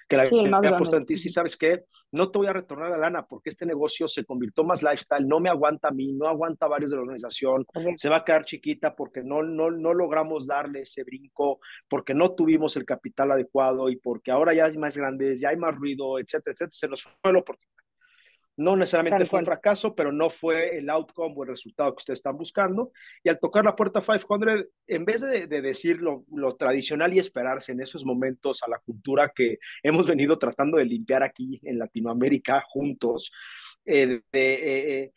[0.08, 1.84] que la Sí, había puesto en ti, sí, ¿sabes qué?
[2.12, 5.40] No te voy a retornar la lana porque este negocio se convirtió más lifestyle, no
[5.40, 8.44] me aguanta a mí, no aguanta a varios de la organización, se va a quedar
[8.44, 13.90] chiquita porque no, no, no logramos darle ese brinco, porque no tuvimos el capital adecuado
[13.90, 17.02] y porque ahora ya hay más grandes, ya hay más ruido, etcétera, etcétera, se nos
[17.02, 17.75] fue la oportunidad.
[18.56, 19.56] No necesariamente Tal fue un cual.
[19.56, 22.92] fracaso, pero no fue el outcome o el resultado que ustedes están buscando.
[23.22, 27.18] Y al tocar la puerta 500, en vez de, de decir lo, lo, tradicional y
[27.18, 31.78] esperarse en esos momentos a la cultura que hemos venido tratando de limpiar aquí en
[31.78, 33.30] Latinoamérica juntos,
[33.84, 35.12] eh, de, eh,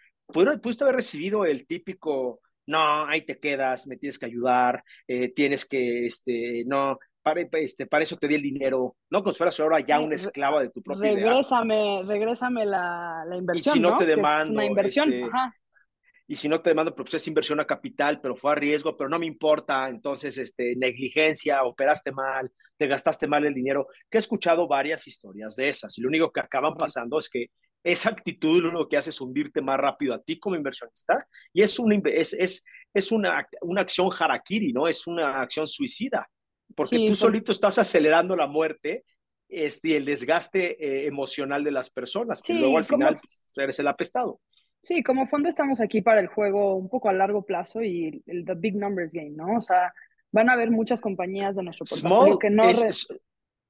[0.61, 5.65] pudiste haber recibido el típico, no, ahí te quedas, me tienes que ayudar, eh, tienes
[5.65, 9.59] que, este, no, para, este, para eso te di el dinero, no como si fueras
[9.59, 12.03] ahora ya una esclava de tu propia regrésame, idea.
[12.03, 13.97] Regrésame la, la inversión, Y si no, ¿no?
[13.97, 15.53] te es demando, una inversión, este, ajá.
[16.27, 19.09] y si no te demando, pues es inversión a capital, pero fue a riesgo, pero
[19.09, 24.19] no me importa, entonces, este, negligencia, operaste mal, te gastaste mal el dinero, que he
[24.19, 27.47] escuchado varias historias de esas, y lo único que acaban pasando es que
[27.83, 31.61] esa actitud lo único que hace es hundirte más rápido a ti como inversionista, y
[31.61, 34.87] es una, es, es, es una, una acción harakiri, ¿no?
[34.87, 36.29] Es una acción suicida,
[36.79, 39.03] porque tú solito estás acelerando la muerte
[39.49, 43.79] este, y el desgaste eh, emocional de las personas, que luego al final pues, eres
[43.79, 44.39] el apestado.
[44.81, 48.45] Sí, como fondo estamos aquí para el juego un poco a largo plazo y el
[48.45, 49.57] The Big Numbers Game, ¿no?
[49.57, 49.93] O sea,
[50.31, 52.63] van a haber muchas compañías de nuestro portafolio que no...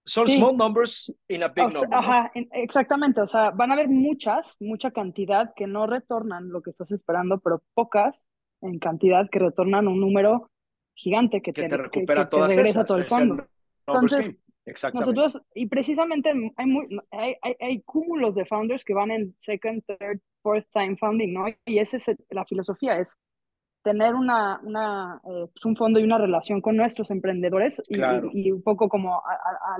[0.06, 1.90] son small numbers in a big number.
[1.92, 3.22] Ajá, exactamente.
[3.22, 7.40] O sea, van a haber muchas, mucha cantidad que no retornan lo que estás esperando,
[7.40, 8.28] pero pocas
[8.62, 10.52] en cantidad que retornan un número
[11.00, 13.48] gigante que, te, recupera que, regresa todo el fondo.
[13.88, 14.36] Entonces,
[14.94, 19.82] nosotros, y precisamente hay, muy, hay, hay, hay, cúmulos de founders que van en second,
[19.86, 21.46] third, fourth time founding, ¿no?
[21.66, 23.18] Y esa es la filosofía, es
[23.82, 28.00] tener una, una eh, pues un fondo y una relación con nuestros emprendedores y,
[28.34, 29.22] y, un poco como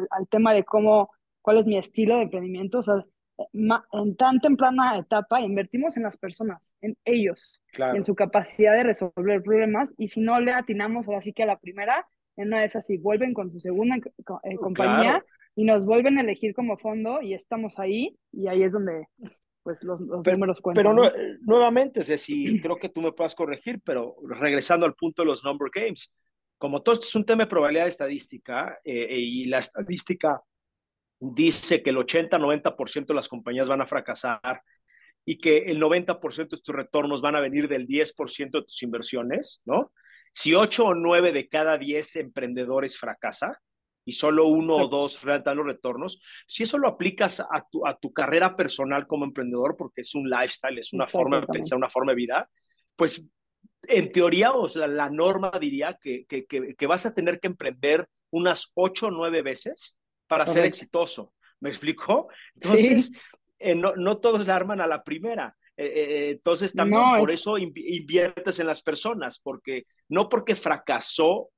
[0.10, 3.06] al tema de cómo, cuál es mi estilo de emprendimiento, o sea,
[3.54, 9.42] en tan temprana etapa invertimos en las personas, en ellos, en su capacidad de resolver
[9.44, 12.66] problemas y si no le atinamos ahora sí que a la primera, en una de
[12.66, 15.24] esas sí vuelven con su segunda eh, compañía
[15.56, 19.08] y nos vuelven a elegir como fondo y estamos ahí y ahí es donde
[19.64, 20.84] pues los, números cuentan.
[20.84, 21.10] Pero no,
[21.42, 25.70] nuevamente, Ceci, creo que tú me puedas corregir, pero regresando al punto de los number
[25.74, 26.14] games,
[26.58, 30.42] como todo esto es un tema de probabilidad estadística eh, y la estadística
[31.20, 34.62] dice que el 80-90% de las compañías van a fracasar
[35.26, 39.62] y que el 90% de tus retornos van a venir del 10% de tus inversiones,
[39.66, 39.92] ¿no?
[40.32, 43.52] Si 8 o 9 de cada 10 emprendedores fracasa
[44.06, 47.98] y solo uno o dos dan los retornos, si eso lo aplicas a tu, a
[47.98, 51.90] tu carrera personal como emprendedor, porque es un lifestyle, es una forma de pensar, una
[51.90, 52.50] forma de vida,
[52.96, 53.28] pues
[53.84, 58.08] en teoría, o sea, la norma diría que, que, que, vas a tener que emprender
[58.32, 59.99] unas 8 o 9 veces
[60.30, 61.34] para ser exitoso.
[61.60, 62.30] ¿Me explico?
[62.54, 63.12] Entonces,
[63.58, 65.58] eh, no, no, todos la arman a la primera.
[65.76, 71.50] Eh, eh, entonces, también por eso inviertes en las personas, porque no porque fracasó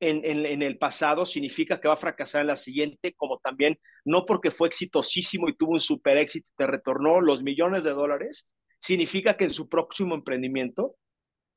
[0.00, 3.78] en, en, en, el pasado significa que va a fracasar en la siguiente, como también
[4.04, 7.92] no porque fue exitosísimo y tuvo un super éxito y te retornó los millones de
[7.92, 10.96] dólares, significa que en su próximo emprendimiento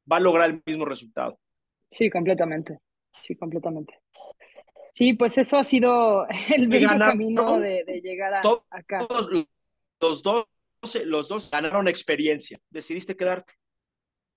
[0.10, 1.40] va a lograr el mismo resultado.
[1.90, 2.80] Sí, completamente.
[3.14, 4.00] Sí, completamente.
[4.98, 9.06] Sí, pues eso ha sido el bello camino de, llegar a, acá.
[10.02, 10.48] los dos,
[11.06, 12.58] los dos ganaron experiencia.
[12.72, 13.54] Decidiste quedarte.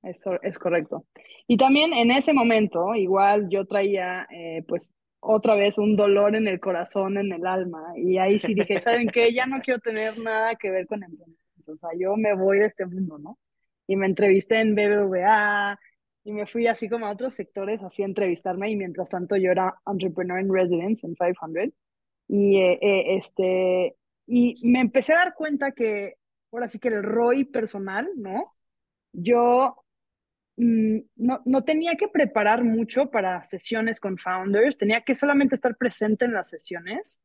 [0.03, 1.07] Eso es correcto.
[1.46, 6.46] Y también en ese momento, igual yo traía, eh, pues, otra vez un dolor en
[6.46, 7.94] el corazón, en el alma.
[7.96, 9.33] Y ahí sí dije, ¿saben qué?
[9.33, 11.11] Ya no quiero tener nada que ver con el
[11.66, 13.38] O sea, yo me voy de este mundo, ¿no?
[13.87, 15.79] Y me entrevisté en BBVA,
[16.24, 19.50] y me fui así como a otros sectores así a entrevistarme y mientras tanto yo
[19.50, 21.74] era entrepreneur in residence en 500
[22.28, 26.14] y eh, eh, este y me empecé a dar cuenta que
[26.52, 28.54] ahora sí que el ROI personal, ¿no?
[29.12, 29.76] Yo
[30.56, 35.76] mm, no, no tenía que preparar mucho para sesiones con founders, tenía que solamente estar
[35.76, 37.20] presente en las sesiones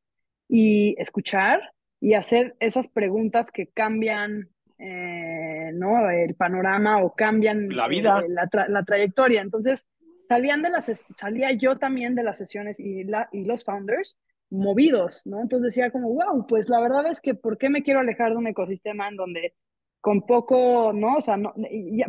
[0.47, 1.61] y escuchar
[1.99, 6.09] y hacer esas preguntas que cambian eh, ¿no?
[6.09, 8.29] el panorama o cambian la vida, eh,
[8.67, 9.41] la, trayectoria.
[9.41, 9.85] Entonces,
[10.27, 14.17] salían de las, salía yo también de las sesiones y, la, y los founders
[14.49, 15.41] movidos, ¿no?
[15.41, 18.37] Entonces decía como, wow, pues la verdad es que ¿por qué me quiero alejar de
[18.37, 19.53] un ecosistema en donde
[20.01, 21.15] con poco, ¿no?
[21.15, 21.51] O sea, no,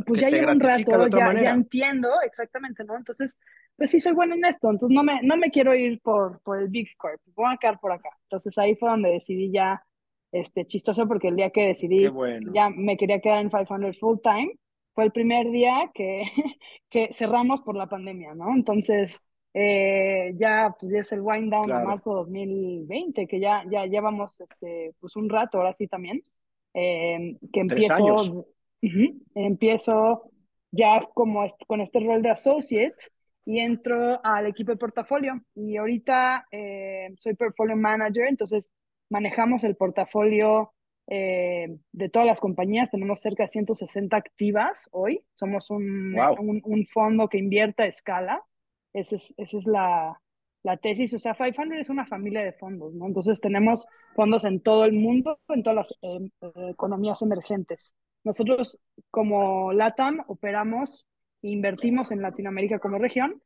[0.04, 2.94] pues ya llevo un rato, ya, ya, entiendo exactamente, ¿no?
[2.94, 3.38] Entonces,
[3.74, 6.60] pues sí soy bueno en esto, entonces no me, no me quiero ir por, por
[6.60, 8.10] el Big Corp, voy a quedar por acá.
[8.24, 9.82] Entonces ahí fue donde decidí ya
[10.32, 12.08] este, chistoso porque el día que decidí
[12.52, 14.52] ya me quería quedar en 500 full time,
[14.94, 16.22] fue el primer día que,
[16.90, 18.54] que cerramos por la pandemia, ¿no?
[18.54, 19.20] Entonces,
[19.52, 24.38] eh, ya, pues ya es el wind down de marzo 2020, que ya, ya llevamos
[24.40, 26.22] este, pues un rato ahora sí también,
[26.74, 28.46] eh, que empiezo,
[29.34, 30.30] empiezo
[30.70, 32.96] ya como con este rol de associate
[33.46, 35.40] y entro al equipo de portafolio.
[35.54, 38.72] Y ahorita eh, soy portfolio manager, entonces
[39.08, 40.72] manejamos el portafolio
[41.08, 47.28] eh, de todas las compañías, tenemos cerca de 160 activas hoy, somos un, un, fondo
[47.28, 48.42] que invierte a escala,
[48.92, 50.20] esa es, esa es la,
[50.64, 53.06] la, tesis, o sea, 500 es una familia de fondos, ¿no?
[53.06, 57.94] Entonces tenemos fondos en todo el mundo, en todas las eh, eh, economías emergentes.
[58.24, 61.06] Nosotros como LATAM operamos
[61.42, 63.40] e invertimos en Latinoamérica como región,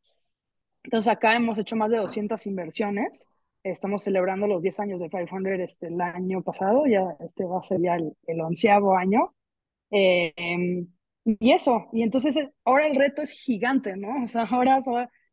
[0.82, 3.28] entonces acá hemos hecho más de 200 inversiones
[3.62, 7.62] Estamos celebrando los 10 años de 500 este, el año pasado, ya este va a
[7.62, 9.34] ser ya el, onceavo año.
[9.90, 10.86] Em,
[11.24, 14.08] y eso, y entonces eh, ahora el reto es gigante, ¿no?
[14.24, 14.80] O sea, ahora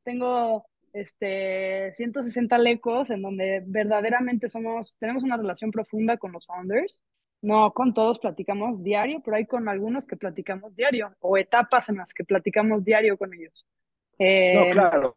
[0.03, 7.01] tengo este, 160 lecos en donde verdaderamente somos, tenemos una relación profunda con los founders.
[7.39, 11.97] No con todos platicamos diario, pero hay con algunos que platicamos diario o etapas en
[11.97, 13.65] las que platicamos diario con ellos.
[14.17, 15.15] no, em, claro.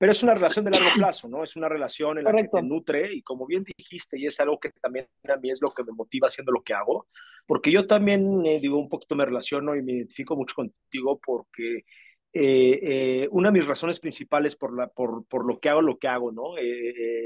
[0.00, 1.44] Pero es una relación de largo plazo, ¿no?
[1.44, 4.58] Es una relación en la que te nutre y como bien dijiste, y es algo
[4.58, 7.06] que también a mí es lo que me motiva haciendo lo que hago,
[7.46, 11.84] porque yo también, eh, digo, un poquito me relaciono y me identifico mucho contigo porque
[12.32, 15.98] eh, eh, una de mis razones principales por, la, por, por, lo que hago, lo
[15.98, 16.54] que hago, ¿no?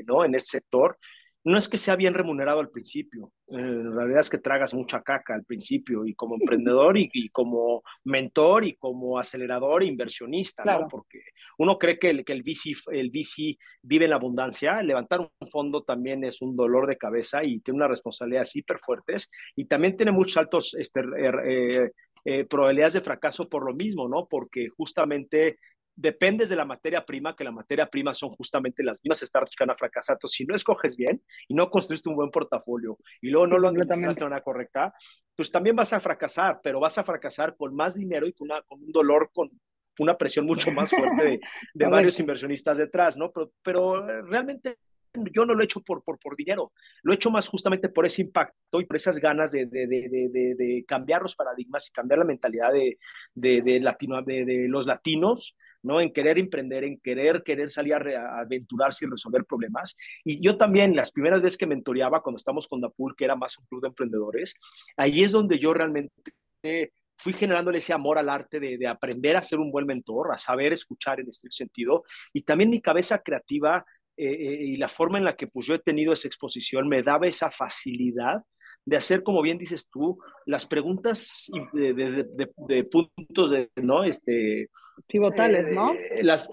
[0.04, 0.24] ¿no?
[0.24, 0.98] En este sector,
[1.44, 5.34] no es que sea bien remunerado al principio, en realidad es que tragas mucha caca
[5.34, 10.88] al principio y como emprendedor y, como mentor y como acelerador e inversionista, ¿no?
[10.88, 11.20] Porque
[11.58, 15.48] uno cree que el, que el, VC, el VC vive en la abundancia, levantar un
[15.48, 19.96] fondo también es un dolor de cabeza y tiene unas responsabilidades hiper fuertes y también
[19.96, 21.90] tiene muchos altos este, eh,
[22.26, 24.26] eh, probabilidades de fracaso por lo mismo, ¿no?
[24.26, 25.58] Porque justamente
[25.96, 29.64] dependes de la materia prima, que la materia prima son justamente las mismas startups que
[29.64, 30.14] van a fracasar.
[30.14, 33.68] Entonces, si no escoges bien y no construiste un buen portafolio y luego no lo
[33.68, 34.94] administraste de manera correcta,
[35.36, 38.62] pues también vas a fracasar, pero vas a fracasar con más dinero y con, una,
[38.62, 39.50] con un dolor, con
[39.98, 41.40] una presión mucho más fuerte de,
[41.74, 43.30] de varios inversionistas detrás, ¿no?
[43.32, 44.78] Pero, pero realmente
[45.32, 46.72] yo no lo he hecho por, por, por, dinero,
[47.02, 50.54] lo he hecho más justamente por ese impacto y por esas ganas de, de, de,
[50.56, 56.00] de cambiar los paradigmas y cambiar la mentalidad de, latino, de, los latinos, ¿no?
[56.00, 59.96] En querer emprender, en querer, querer salir a, aventurarse y resolver problemas.
[60.24, 63.58] Y yo también, las primeras veces que mentoreaba, cuando estamos con Dapul, que era más
[63.58, 64.56] un club de emprendedores,
[64.96, 66.12] ahí es donde yo realmente
[67.16, 70.36] fui generándole ese amor al arte de, de, aprender a ser un buen mentor, a
[70.36, 73.84] saber escuchar en este sentido, y también mi cabeza creativa
[74.16, 77.02] eh, eh, y la forma en la que pues yo he tenido esa exposición me
[77.02, 78.42] daba esa facilidad
[78.84, 82.26] de hacer, como bien dices tú, las preguntas de, de,
[82.68, 84.04] de, puntos de, ¿no?
[84.04, 84.68] Este,
[85.06, 85.94] Pivotales, ¿no?
[85.94, 86.50] Eh, las,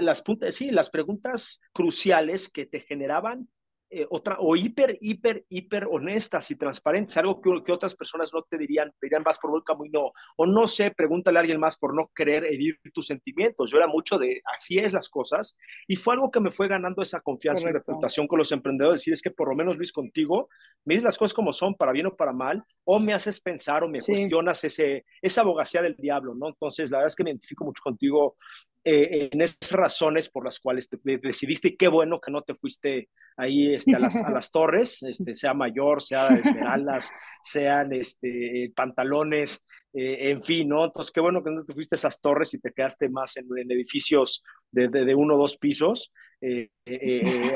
[0.00, 3.48] las, puntas, sí, las preguntas cruciales que te generaban
[3.88, 8.42] eh, otra, o hiper, hiper, hiper honestas y transparentes, algo que, que, otras personas no
[8.42, 11.76] te dirían, te dirían vas por buen camino, o no sé, pregúntale a alguien más
[11.76, 13.70] por no querer herir tus sentimientos.
[13.70, 17.00] Yo era mucho de así es las cosas, y fue algo que me fue ganando
[17.00, 20.48] esa confianza y reputación con los emprendedores, decir es que por lo menos Luis contigo,
[20.84, 23.84] me dices las cosas como son, para bien o para mal, o me haces pensar
[23.84, 26.48] o me cuestionas ese, esa abogacía del diablo, ¿no?
[26.48, 28.36] Entonces, la verdad es que me identifico mucho contigo
[28.88, 32.54] eh, en esas razones por las cuales te, decidiste y qué bueno que no te
[32.54, 38.72] fuiste ahí este, a, las, a las torres, este, sea mayor, sea esmeraldas, sean este,
[38.76, 40.84] pantalones, eh, en fin, ¿no?
[40.84, 43.46] Entonces, qué bueno que no te fuiste a esas torres y te quedaste más en,
[43.72, 46.12] edificios de, de, de, uno o dos pisos.
[46.40, 46.68] Eh,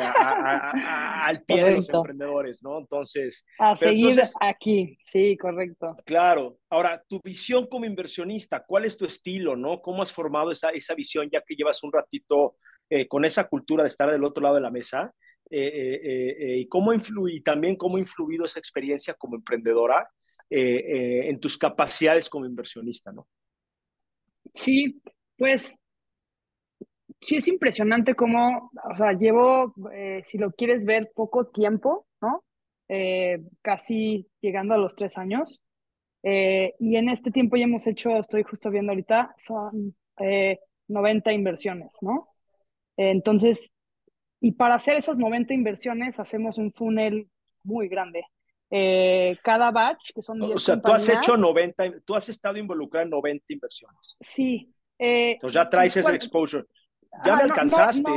[0.01, 2.79] al pie de los emprendedores, ¿no?
[2.79, 3.45] Entonces...
[3.59, 5.97] A seguir aquí, sí, correcto.
[6.05, 6.59] Claro.
[6.71, 9.83] Ahora, tu visión como inversionista, ¿cuál es tu estilo, no?
[9.83, 12.57] ¿Cómo has formado esa, esa visión ya que llevas un ratito
[13.09, 15.15] con esa cultura de estar del otro lado de la mesa?
[15.53, 20.09] y cómo influye, también cómo ha influido esa experiencia como emprendedora
[20.49, 23.27] en tus capacidades como inversionista, ¿no?
[24.55, 25.01] Sí,
[25.37, 25.79] pues
[27.21, 32.45] sí es impresionante cómo, o sea, llevo, eh, si lo quieres ver, poco tiempo, ¿no?
[32.89, 35.63] Eh, casi llegando a los tres años.
[36.23, 39.95] Eh, y en este tiempo ya hemos hecho, estoy justo viendo ahorita, son
[40.89, 42.29] 90 inversiones, ¿no?
[42.97, 43.73] entonces,
[44.41, 47.31] y para hacer esas 90 inversiones hacemos un funnel
[47.63, 48.27] muy grande.
[49.43, 53.05] cada batch, que son 10 O sea, tú has hecho 90, tú has estado involucrado
[53.05, 54.19] en 90 inversiones.
[54.21, 54.75] Sí.
[54.99, 56.67] Entonces ya traes ese exposure.
[57.25, 58.11] Ya me ah, alcanzaste.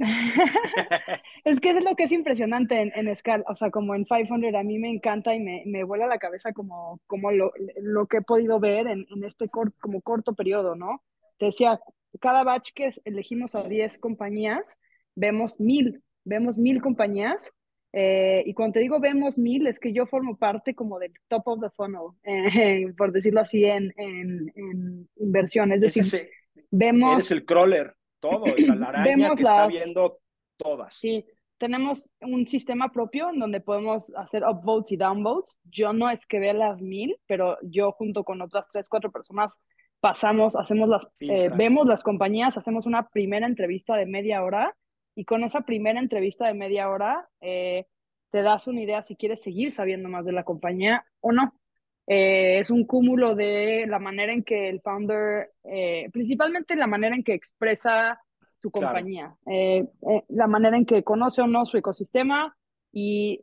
[1.44, 4.04] es que eso es lo que es impresionante en, en escala, o sea, como en
[4.04, 8.06] 500 a mí me encanta y me, me vuela la cabeza como, como lo, lo
[8.06, 11.02] que he podido ver en, en este como corto periodo, ¿no?
[11.38, 11.78] Te decía,
[12.20, 14.78] cada batch que elegimos a 10 compañías,
[15.14, 17.52] vemos mil, vemos mil compañías.
[17.92, 21.42] Eh, y cuando te digo vemos mil, es que yo formo parte como del top
[21.46, 25.72] of the funnel, eh, por decirlo así, en, en, en inversión.
[25.72, 26.30] Es decir,
[26.70, 27.14] vemos...
[27.14, 30.18] Eres el crawler todo, esa la araña que está viendo
[30.56, 30.94] todas.
[30.94, 31.24] Sí,
[31.58, 35.58] tenemos un sistema propio en donde podemos hacer upvotes y downvotes.
[35.64, 39.58] Yo no es que vea las mil, pero yo junto con otras tres, cuatro personas
[40.00, 44.74] pasamos, hacemos las, eh, vemos las compañías, hacemos una primera entrevista de media hora
[45.14, 47.86] y con esa primera entrevista de media hora eh,
[48.30, 51.52] te das una idea si quieres seguir sabiendo más de la compañía o no.
[52.12, 57.14] Eh, es un cúmulo de la manera en que el founder, eh, principalmente la manera
[57.14, 58.20] en que expresa
[58.60, 59.86] su compañía, eh,
[60.26, 62.56] la manera en que conoce o no su ecosistema
[62.92, 63.40] y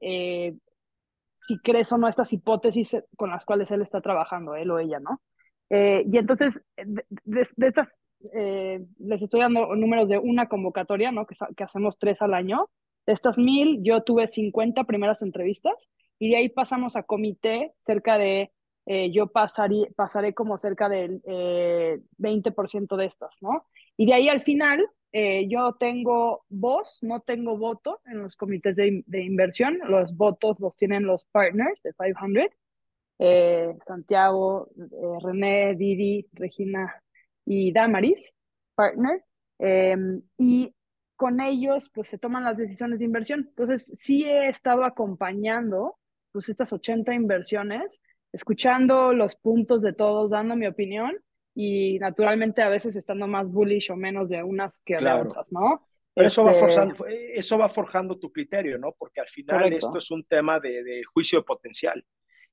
[1.37, 4.99] si crees o no estas hipótesis con las cuales él está trabajando, él o ella,
[4.99, 5.21] ¿no?
[5.69, 7.87] y entonces, de, estas,
[8.33, 11.25] les estoy dando números de una convocatoria, ¿no?
[11.25, 12.69] Que, que hacemos tres al año.
[13.05, 15.89] De estas mil, yo tuve 50 primeras entrevistas
[16.19, 18.51] y de ahí pasamos a comité cerca de,
[18.87, 23.65] eh, yo pasaré, pasaré como cerca del eh, 20% de estas, ¿no?
[23.97, 28.75] Y de ahí al final eh, yo tengo voz, no tengo voto en los comités
[28.75, 29.79] de, de inversión.
[29.87, 32.57] Los votos los tienen los partners de 500.
[33.19, 37.01] Eh, Santiago, eh, René, Didi, Regina
[37.45, 38.35] y Damaris,
[38.75, 39.23] partner.
[39.59, 40.73] Em, y
[41.15, 43.45] con ellos pues se toman las decisiones de inversión.
[43.49, 45.97] Entonces sí he estado acompañando
[46.31, 48.01] pues estas 80 inversiones,
[48.31, 51.17] escuchando los puntos de todos, dando mi opinión
[51.55, 55.87] y naturalmente a veces estando más bullish o menos de unas que de otras, ¿no?
[56.13, 58.95] Pero eso, va este forzando, eso va forjando tu criterio, ¿no?
[58.97, 62.03] Porque al final esto es un tema de, de, juicio potencial.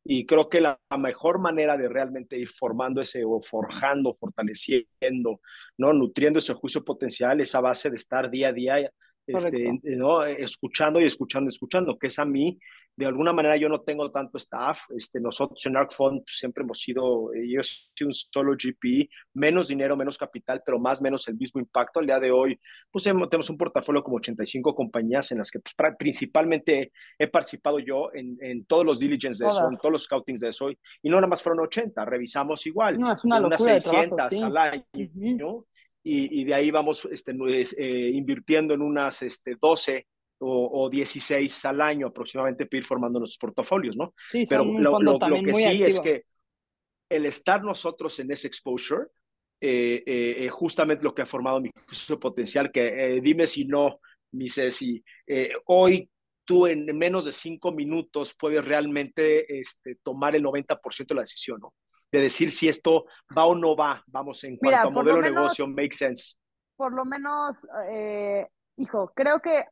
[0.07, 5.41] Y creo que la, mejor manera de realmente ir formando ese o forjando, fortaleciendo,
[5.79, 5.93] ¿no?
[5.95, 8.91] Nutriendo ese juicio potencial es a base de estar día a día
[9.27, 10.25] este, ¿no?
[10.25, 12.59] escuchando y escuchando, escuchando, que es a mí
[12.97, 14.91] de alguna manera yo no tengo tanto staff.
[14.97, 19.69] Este, nosotros en ArcFund pues, siempre hemos sido, eh, yo soy un solo GP, menos
[19.69, 22.01] dinero, menos capital, pero más o menos el mismo impacto.
[22.01, 22.59] Al día de hoy,
[22.91, 28.11] pues tenemos un portafolio como 85 compañías en las que pues, principalmente he participado yo
[28.15, 31.17] en, en todos los diligence de eso, en todos los scoutings de eso, y no
[31.17, 34.85] nada más fueron 80, revisamos igual, no, es una unas 600 al año.
[36.03, 40.07] y, y, de ahí vamos este, eh, invirtiendo en unas este, 12
[40.39, 44.15] o, 16 al año aproximadamente para ir formando nuestros portafolios, ¿no?
[44.31, 46.25] Sí, Pero lo, lo, que sí es que
[47.09, 49.07] el estar nosotros en ese exposure,
[49.61, 51.71] eh, eh, justamente lo que ha formado mi
[52.21, 54.01] potencial, que eh, dime si no,
[54.33, 55.03] mi Ceci,
[55.67, 56.11] hoy
[56.45, 61.61] tú en menos de cinco minutos puedes realmente este, tomar el 90% de la decisión,
[61.61, 61.73] ¿no?
[62.11, 63.07] De decir si esto
[63.37, 66.37] va o no va, vamos, en cuanto a modelo de negocio, make sense.
[66.77, 67.67] Por lo menos,
[68.77, 69.65] hijo, creo que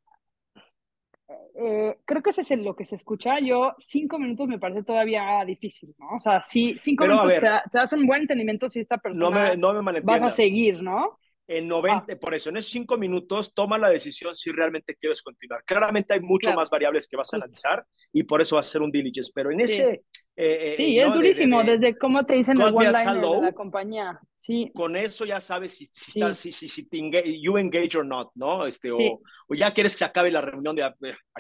[1.55, 3.39] eh, creo que ese es lo que se escucha.
[3.41, 6.17] Yo, cinco minutos me parece todavía difícil, ¿no?
[6.17, 9.57] O sea, sí, cinco minutos te, das un buen entendimiento si esta persona no me,
[9.57, 11.19] no me vas a seguir, ¿no?
[11.47, 12.17] En 90, ah.
[12.19, 15.65] por eso, en esos cinco minutos, toma la decisión si realmente quieres continuar.
[15.65, 18.83] Claramente hay mucho más variables que vas a analizar y por eso vas a hacer
[18.83, 20.05] un diligence, pero en ese...
[20.35, 24.19] Eh, eh, sí, es durísimo, desde cómo te dicen el one-liner de la compañía.
[24.35, 24.71] Sí.
[24.75, 28.31] Con eso ya sabes si, si, si, si, si te engage, you engage or not,
[28.35, 28.67] ¿no?
[28.67, 30.95] Este, o, o, ya quieres que se acabe la reunión de a,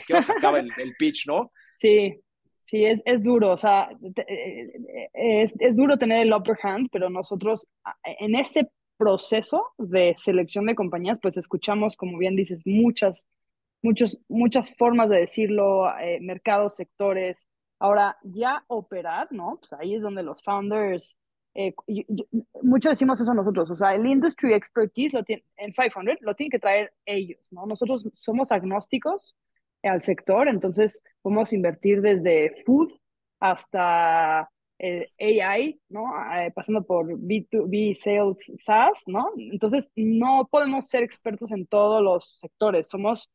[0.06, 1.50] qué hora se acaba el, el pitch, ¿no?
[1.74, 2.20] Sí,
[2.64, 3.90] Sí, es, es duro, o sea,
[4.26, 4.72] eh,
[5.12, 7.68] es, es, duro tener el upper hand, pero nosotros
[8.04, 13.26] en ese proceso de selección de compañías, pues escuchamos, como bien dices, muchas,
[13.82, 17.46] muchos, muchas formas de decirlo, eh, mercados, sectores.
[17.82, 19.58] Ahora, ya operar, ¿no?
[19.58, 21.18] Pues ahí es donde los founders,
[21.52, 21.74] eh,
[22.62, 26.52] mucho decimos eso nosotros, o sea, el industry expertise lo tiene, en 500 lo tienen
[26.52, 27.66] que traer ellos, ¿no?
[27.66, 29.36] Nosotros somos agnósticos
[29.82, 32.92] al sector, entonces podemos invertir desde food
[33.40, 36.04] hasta eh, AI, ¿no?
[36.36, 39.32] Eh, pasando por B2B Sales SaaS, ¿no?
[39.36, 43.28] Entonces, no podemos ser expertos en todos los sectores, somos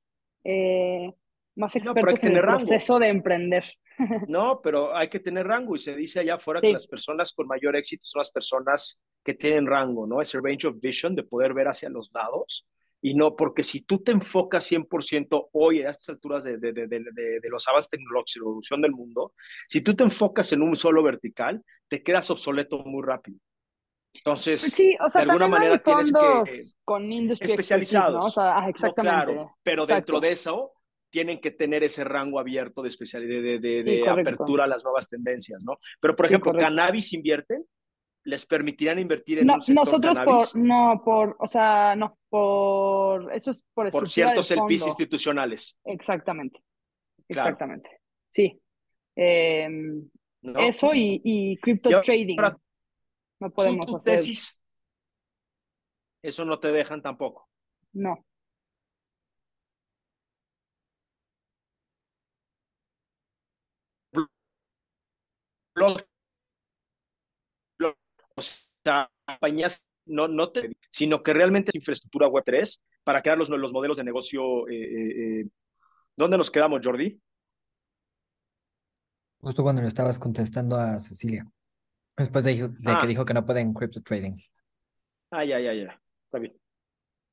[0.45, 1.13] eh,
[1.57, 3.65] más expertos en el proceso de emprender.
[4.27, 7.47] No, pero hay que tener rango y se dice allá afuera que las personas con
[7.47, 10.21] mayor éxito son las personas que tienen rango, ¿no?
[10.21, 12.67] Ese range of vision de poder ver hacia los lados
[13.01, 16.87] y no, porque si tú te enfocas 100% hoy a estas alturas de, de, de,
[16.87, 19.33] de, los avances tecnológicos y la evolución del mundo,
[19.67, 23.37] si tú te enfocas en un solo vertical, te quedas obsoleto muy rápido.
[24.13, 26.63] Entonces, sí, o sea, de alguna manera tienes que...
[26.83, 28.19] Con especializados.
[28.19, 28.27] ¿no?
[28.27, 29.25] O sea, exactamente.
[29.25, 30.73] claro, pero dentro de eso
[31.09, 35.63] tienen que tener ese rango abierto de especialidad, de, de, apertura a las nuevas tendencias,
[35.63, 35.79] ¿no?
[35.99, 37.63] Pero, por ejemplo, ¿cannabis invierte?
[38.23, 43.51] les permitirán invertir en un sector nosotros por no por o sea no por eso
[43.51, 45.79] es por por ciertos LPs institucionales.
[45.85, 46.61] Exactamente
[47.29, 48.01] exactamente.
[48.29, 48.59] Sí
[49.15, 50.09] em,
[50.57, 52.35] eso y, y crypto trading
[53.39, 54.59] no podemos hacer tesis,
[56.21, 57.47] eso no te dejan tampoco.
[57.93, 58.25] No
[68.35, 73.37] o sea, compañías no, no te, sino que realmente es infraestructura web 3 para crear
[73.37, 74.67] los, los modelos de negocio.
[74.67, 75.47] Eh, eh, eh,
[76.15, 77.19] ¿Dónde nos quedamos, Jordi?
[79.39, 81.45] Justo cuando le estabas contestando a Cecilia.
[82.17, 83.05] Después de, que ah.
[83.05, 84.37] dijo que no pueden crypto trading.
[85.29, 86.01] Ah, ya, ya, ya.
[86.25, 86.59] Está bien.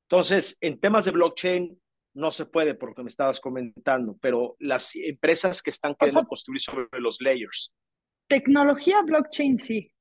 [0.03, 1.81] Entonces, en temas de blockchain
[2.13, 6.87] no se puede porque me estabas comentando, pero las empresas que están queriendo construir sobre
[6.99, 7.73] los layers.
[8.27, 9.91] Tecnología blockchain sí,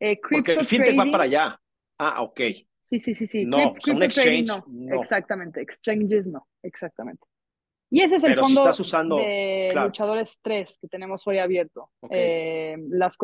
[0.00, 1.60] eh, Porque el fintech va para allá.
[1.98, 2.40] Ah, ok.
[2.80, 3.44] Sí, sí, sí, sí.
[3.44, 5.02] No, un exchange, no.
[5.02, 7.26] Exactamente, exchanges no, exactamente.
[7.90, 8.64] Y ese es el fondo
[9.18, 11.90] de luchadores 3 que tenemos hoy abierto.
[12.10, 13.16] Eh, las,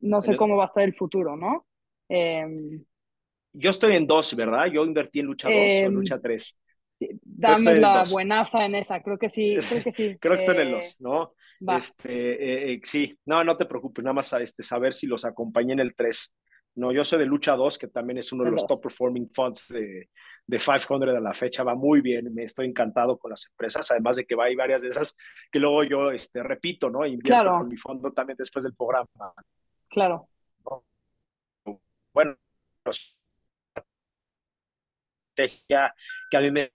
[0.00, 1.66] no sé cómo va a estar el futuro, ¿no?
[2.08, 2.80] Eh,
[3.52, 4.66] Yo estoy en dos, ¿verdad?
[4.66, 6.58] Yo invertí en lucha dos o em, lucha tres.
[7.22, 10.16] Dame la buenaza en esa, creo que sí, creo que sí.
[10.20, 11.32] creo que estoy en los, eh, ¿no?
[11.76, 15.80] Este, eh, sí, no, no te preocupes, nada más este, saber si los acompañé en
[15.80, 16.34] el 3.
[16.76, 19.68] No, yo soy de Lucha 2, que también es uno de los top performing funds
[19.68, 20.10] de,
[20.46, 24.16] de 500 a la fecha, va muy bien, me estoy encantado con las empresas, además
[24.16, 25.16] de que va, hay varias de esas
[25.50, 27.06] que luego yo este, repito, ¿no?
[27.06, 29.08] Invierto con mi fondo también después del programa.
[29.88, 30.28] Claro.
[32.12, 32.36] Bueno,
[32.82, 33.16] pues,
[35.34, 36.72] que a mí me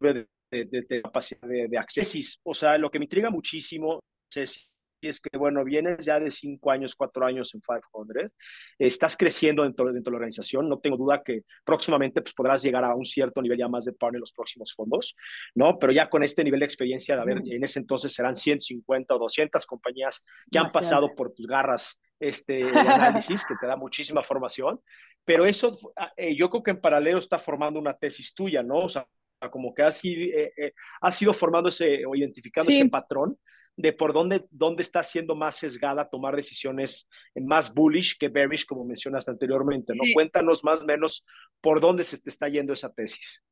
[0.00, 2.40] de, de, capacidad de, acceso.
[2.44, 4.00] O sea, lo que me intriga muchísimo
[4.34, 4.70] es
[5.08, 8.32] es que, bueno, vienes ya de cinco años, cuatro años en 500,
[8.78, 12.84] estás creciendo dentro, dentro de la organización, no tengo duda que próximamente pues, podrás llegar
[12.84, 15.14] a un cierto nivel ya más de partner en los próximos fondos,
[15.54, 15.78] ¿no?
[15.78, 19.18] Pero ya con este nivel de experiencia, de haber, en ese entonces serán 150 o
[19.18, 24.80] 200 compañías que han pasado por tus garras este análisis, que te da muchísima formación,
[25.24, 25.78] pero eso,
[26.16, 28.76] eh, yo creo que en paralelo está formando una tesis tuya, ¿no?
[28.76, 29.06] O sea,
[29.50, 33.38] como que has, eh, eh, has ido formándose o identificando ese patrón
[33.76, 38.84] de por dónde, dónde está siendo más sesgada tomar decisiones más bullish que bearish, como
[38.84, 40.02] mencionaste anteriormente, ¿no?
[40.14, 41.26] Cuéntanos más o menos
[41.60, 43.42] por dónde se te está yendo esa tesis.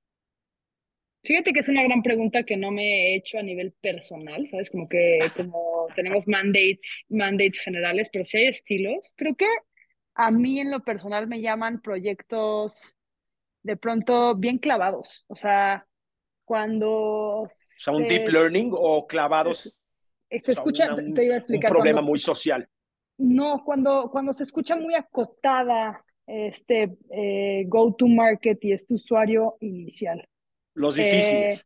[1.24, 4.70] Fíjate que es una gran pregunta que no me he hecho a nivel personal, ¿sabes?
[4.70, 9.14] Como que como tenemos mandates, mandates generales, pero si hay estilos.
[9.16, 9.48] Creo que
[10.14, 12.94] a mí en lo personal me llaman proyectos
[13.64, 15.24] de pronto bien clavados.
[15.26, 15.84] O sea,
[16.44, 17.42] cuando...
[17.42, 19.76] O sea, un deep learning o clavados.
[20.30, 21.70] Se escucha, te iba a explicar.
[21.70, 22.68] Un problema muy social.
[23.18, 30.28] No, cuando, cuando se escucha muy acotada este eh, go-to-market y este usuario inicial.
[30.74, 31.60] Los difíciles.
[31.60, 31.64] Eh,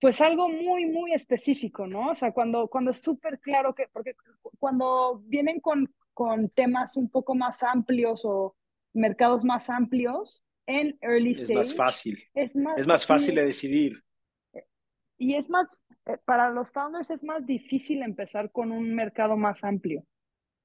[0.00, 2.10] pues algo muy, muy específico, ¿no?
[2.10, 4.14] O sea, cuando, cuando es súper claro que, porque
[4.58, 8.54] cuando vienen con, con temas un poco más amplios o
[8.92, 11.52] mercados más amplios, en early stage.
[11.52, 12.24] Es más fácil.
[12.34, 14.02] Es más, es más fácil de decidir.
[15.16, 19.64] Y es más, eh, para los founders es más difícil empezar con un mercado más
[19.64, 20.04] amplio.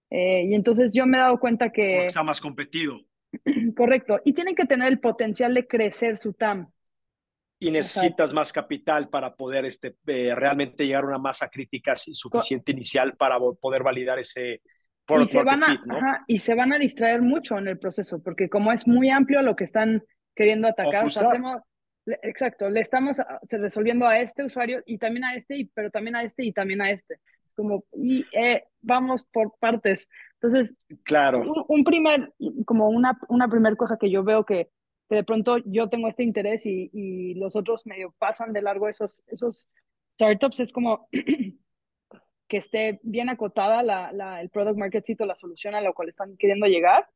[0.09, 2.05] Eh, y entonces yo me he dado cuenta que...
[2.05, 2.99] está más competido.
[3.75, 4.19] Correcto.
[4.25, 6.71] Y tienen que tener el potencial de crecer su TAM.
[7.61, 12.71] Y necesitas más capital para poder este, eh, realmente llegar a una masa crítica suficiente
[12.71, 14.61] inicial para poder validar ese,
[15.21, 18.71] y se, van a, y se van a distraer mucho en el proceso, porque como
[18.71, 20.03] es muy amplio lo que están
[20.35, 21.61] queriendo atacar, hacemos,
[22.05, 23.17] exacto, le estamos
[23.49, 26.81] resolviendo a este usuario y también a este, y, pero también a este y también
[26.81, 27.19] a este.
[27.45, 30.09] Es como, y eh, vamos por partes.
[30.41, 31.65] Entonces, claro.
[31.67, 32.33] Un, primer,
[32.65, 34.69] como una, una primer cosa que yo veo que,
[35.09, 38.87] que de pronto yo tengo este interés y, y los otros medio pasan de largo
[38.87, 39.67] esos, esos
[40.13, 41.07] startups, es como
[42.49, 45.93] que esté bien acotada la, la, el product market fit o la solución a la
[45.93, 47.07] cual están queriendo llegar,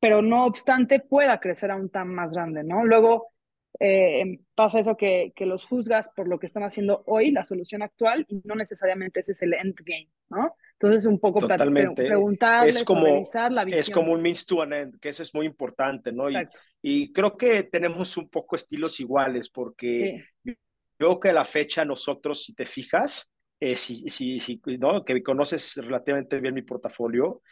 [0.00, 2.84] pero no obstante pueda crecer a un tan más grande, ¿no?
[2.84, 3.32] Luego
[3.80, 7.82] eh, pasa eso que, que, los juzgas por lo que están haciendo hoy, la solución
[7.82, 10.56] actual, y no necesariamente ese es el end game, ¿no?
[10.72, 12.06] Entonces, un poco Totalmente.
[12.06, 13.80] preguntarles, es como, la visión.
[13.80, 16.28] Es como un means to an end, que eso es muy importante, ¿no?
[16.30, 16.36] Y,
[16.82, 20.56] y, creo que tenemos un poco estilos iguales, porque sí.
[20.96, 25.04] creo que a la fecha nosotros, si te fijas, eh, si, si, si, ¿no?
[25.04, 27.42] que conoces relativamente bien mi portafolio,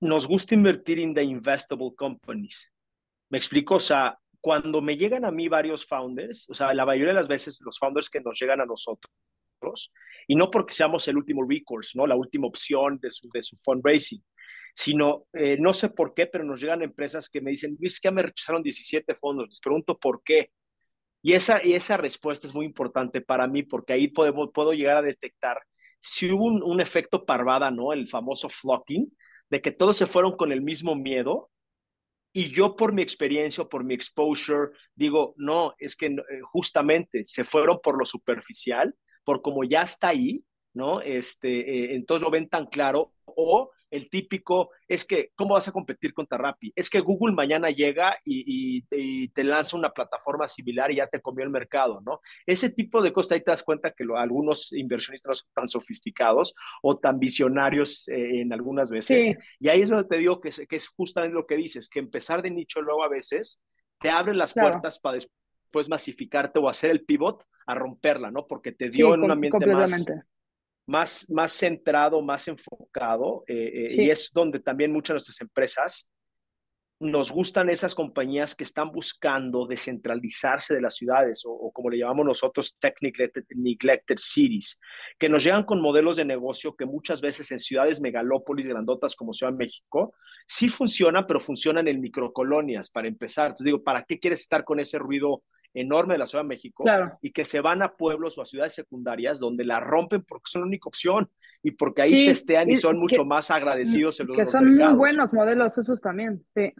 [0.00, 2.72] nos gusta invertir en the investable companies.
[3.28, 7.08] Me explico, o sea, cuando me llegan a mí varios founders, o sea, la mayoría
[7.08, 9.12] de las veces los founders que nos llegan a nosotros,
[10.26, 12.06] y no porque seamos el último recourse, ¿no?
[12.06, 14.22] La última opción de su, de su fundraising,
[14.74, 18.10] sino, eh, no sé por qué, pero nos llegan empresas que me dicen, Luis, que
[18.10, 19.48] me rechazaron 17 fondos.
[19.48, 20.50] Les pregunto por qué.
[21.22, 24.96] Y esa, y esa respuesta es muy importante para mí porque ahí podemos, puedo llegar
[24.96, 25.60] a detectar
[25.98, 27.92] si hubo un, un, efecto parvada, ¿no?
[27.92, 29.14] El famoso flocking,
[29.50, 31.50] de que todos se fueron con el mismo miedo.
[32.32, 37.44] Y yo por mi experiencia, por mi exposure, digo, no, es que eh, justamente se
[37.44, 38.94] fueron por lo superficial,
[39.24, 41.00] por como ya está ahí, ¿no?
[41.00, 45.72] Este, eh, entonces lo ven tan claro, o el típico es que, ¿cómo vas a
[45.72, 46.72] competir contra Rappi?
[46.74, 48.82] Es que Google mañana llega y,
[49.32, 52.20] te lanza una plataforma similar y ya te comió el mercado, ¿no?
[52.46, 56.54] Ese tipo de cosas ahí te das cuenta que algunos inversionistas no son tan sofisticados
[56.82, 59.34] o tan visionarios eh, en algunas veces.
[59.58, 62.42] Y ahí es donde te digo que, que, es justamente lo que dices, que empezar
[62.42, 63.60] de nicho luego a veces
[64.00, 68.46] te abre las puertas para después masificarte o hacer el pivot a romperla, ¿no?
[68.46, 70.06] Porque te dio en un ambiente más
[70.90, 76.10] más, más centrado, más enfocado, eh, eh, y es donde también muchas de nuestras empresas
[76.98, 82.26] nos gustan esas compañías que están buscando descentralizarse de las ciudades o, como le llamamos
[82.26, 84.78] nosotros tech neglected, cities,
[85.18, 89.32] que nos llegan con modelos de negocio que muchas veces en ciudades megalópolis grandotas como
[89.32, 90.12] Ciudad de México
[90.46, 93.46] sí funcionan, pero funcionan en microcolonias para empezar.
[93.46, 95.42] Entonces digo, ¿para qué quieres estar con ese ruido
[95.72, 96.84] enorme de la Ciudad de México
[97.22, 100.62] y que se van a pueblos o a ciudades secundarias donde la rompen porque son
[100.62, 101.30] la única opción
[101.62, 105.32] y porque ahí testean y son mucho más agradecidos en los Que son muy buenos
[105.32, 106.72] modelos esos también, sí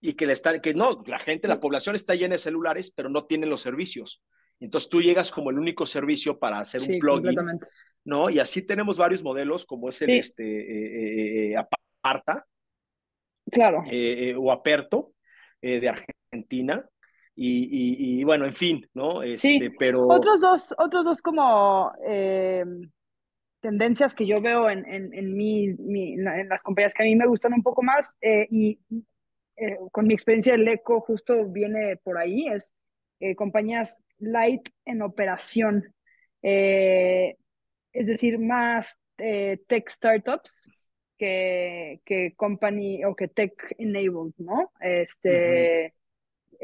[0.00, 3.08] y que, le está, que no, la gente, la población está llena de celulares, pero
[3.08, 4.22] no tienen los servicios.
[4.60, 7.36] Entonces tú llegas como el único servicio para hacer un plugin,
[8.04, 8.30] ¿no?
[8.30, 12.44] Y así tenemos varios modelos, como es el este, eh, eh, eh, Aparta,
[13.50, 13.82] claro.
[14.36, 15.12] o Aperto,
[15.60, 16.84] de Argentina.
[17.40, 19.22] Y, y, bueno, en fin, ¿no?
[19.22, 20.08] Este, pero...
[20.08, 21.92] Otros dos, otros dos como
[23.60, 27.26] tendencias que yo veo en, en, en, mi, en las compañías que a mí me
[27.26, 28.78] gustan un poco más y
[29.60, 32.74] eh, con mi experiencia del ECO justo viene por ahí, es
[33.18, 35.92] eh, compañías light en operación,
[36.42, 37.36] eh,
[37.92, 40.70] es decir, más tech startups
[41.18, 44.70] que, que company o que tech enabled, ¿no?
[44.80, 45.92] Este,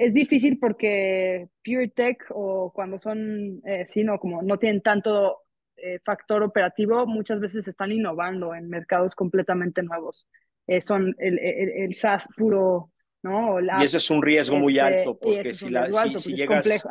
[0.04, 5.42] Es difícil porque pure tech o cuando son, sí, no, como no tienen tanto
[6.04, 10.26] factor operativo, muchas veces están innovando en mercados completamente nuevos.
[10.80, 12.92] son el, el, el, SaaS puro,
[13.22, 13.60] ¿no?
[13.60, 16.86] y ese es un riesgo muy este, alto, porque si, la, si, llegas...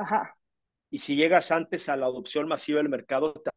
[0.93, 3.49] Y si llegas antes a la adopción masiva del mercado, te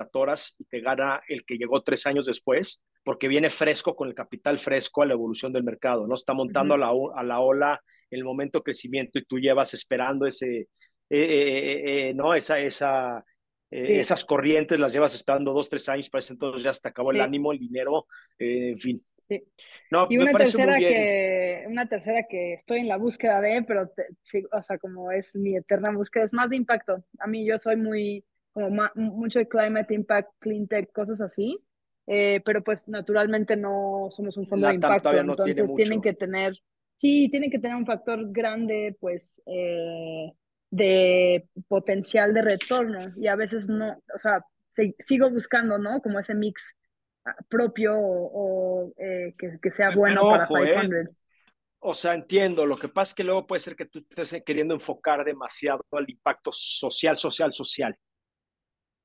[0.00, 4.14] atoras y te gana el que llegó tres años después, porque viene fresco con el
[4.14, 6.14] capital fresco a la evolución del mercado, ¿no?
[6.14, 7.80] Está montando a, la, a la ola
[8.10, 10.68] el momento crecimiento y tú llevas esperando ese, eh,
[11.10, 12.34] eh, eh, ¿no?
[12.34, 13.24] Esa, esa,
[13.70, 17.52] esas corrientes las llevas esperando dos, tres años, para entonces ya te acabó el ánimo,
[17.52, 18.06] el dinero,
[18.38, 19.04] en fin.
[19.28, 19.44] Sí.
[19.92, 23.88] No, y una tercera que una tercera que estoy en la búsqueda de, pero
[24.52, 27.04] o sea, como es mi eterna búsqueda, es más de impacto.
[27.20, 31.58] A mí yo soy muy, como mucho de climate impact, clean tech, cosas así,
[32.06, 36.54] eh, pero pues naturalmente no somos un fondo de impacto, entonces tienen que tener,
[37.00, 40.32] sí, tienen que tener un factor grande, pues, eh,
[40.70, 44.44] de potencial de retorno y a veces no, o sea,
[44.98, 46.00] sigo buscando, ¿no?
[46.00, 46.76] Como ese mix
[47.48, 50.92] propio o, eh, que, sea bueno para 500.
[50.92, 51.08] ¿eh?
[51.80, 52.66] O sea, entiendo.
[52.66, 56.08] Lo que pasa es que luego puede ser que tú estés queriendo enfocar demasiado al
[56.08, 57.96] impacto social, social, social.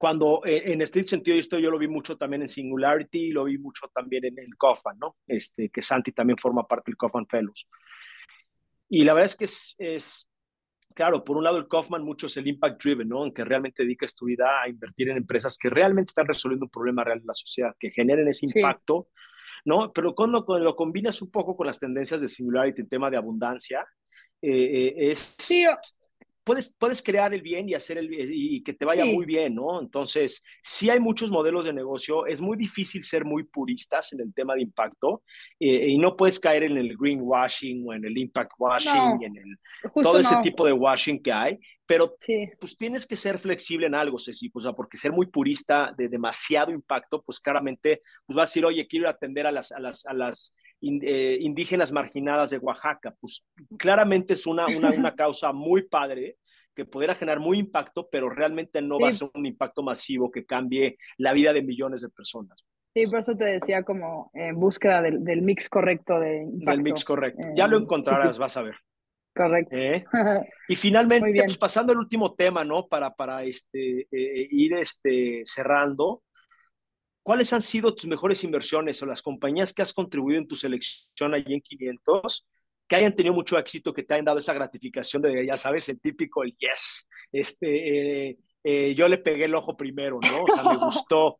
[0.06, 3.46] Cuando eh, en este sentido, esto yo lo vi mucho también en Singularity y lo
[3.46, 5.16] vi mucho también en el COFAN, ¿no?
[5.26, 7.68] Este, que Santi también forma parte del COFAN Fellows.
[8.88, 10.32] Y la verdad es que es, es
[10.94, 13.26] claro, por un lado el Kaufman mucho es el impact driven, ¿no?
[13.26, 16.72] En que realmente dedicas tu vida a invertir en empresas que realmente están resolviendo un
[16.72, 19.08] problema real en la sociedad, que generen ese impacto,
[19.66, 19.92] ¿no?
[19.92, 23.84] Pero cuando, lo combinas un poco con las tendencias de Singularity en tema de abundancia,
[24.40, 25.34] eh, eh, es...
[25.40, 25.66] Sí,
[26.46, 29.82] puedes, puedes crear el bien y hacer el y que te vaya muy bien, ¿no?
[29.82, 34.34] Entonces, sí hay muchos modelos de negocio, es muy difícil ser muy puristas en el
[34.34, 35.24] tema de impacto
[35.60, 40.04] eh, y no puedes caer en el greenwashing o en el impact washing, en el,
[40.04, 42.16] todo ese tipo de washing que hay, pero
[42.60, 46.08] pues tienes que ser flexible en algo, Ceci, o sea, porque ser muy purista de
[46.08, 50.06] demasiado impacto, pues claramente, pues vas a decir, oye, quiero atender a las, a las,
[50.06, 53.16] a las indígenas marginadas de Oaxaca.
[53.20, 53.46] Pues
[53.78, 56.38] claramente es una, una, una causa muy padre
[56.76, 60.46] que pudiera generar muy impacto, pero realmente no va a ser un impacto masivo que
[60.46, 62.66] cambie la vida de millones de personas.
[62.94, 66.72] Sí, por eso te decía como en búsqueda del, del mix correcto de impacto.
[66.72, 67.48] Del mix correcto.
[67.56, 68.76] ya lo eh, encontrarás, vas a ver.
[69.34, 69.76] Correcto.
[69.76, 70.06] ¿Eh?
[70.68, 72.88] Y finalmente, pues pasando al último tema, ¿no?
[72.88, 76.24] Para, para este, ir este, cerrando,
[77.26, 81.34] ¿cuáles han sido tus mejores inversiones o las compañías que has contribuido en tu selección
[81.34, 82.48] allí en 500
[82.88, 86.00] que hayan tenido mucho éxito, que te hayan dado esa gratificación de, ya sabes, el
[86.00, 90.44] típico, el yes, este, eh, eh, yo le pegué el ojo primero, ¿no?
[90.44, 91.40] O sea, me gustó.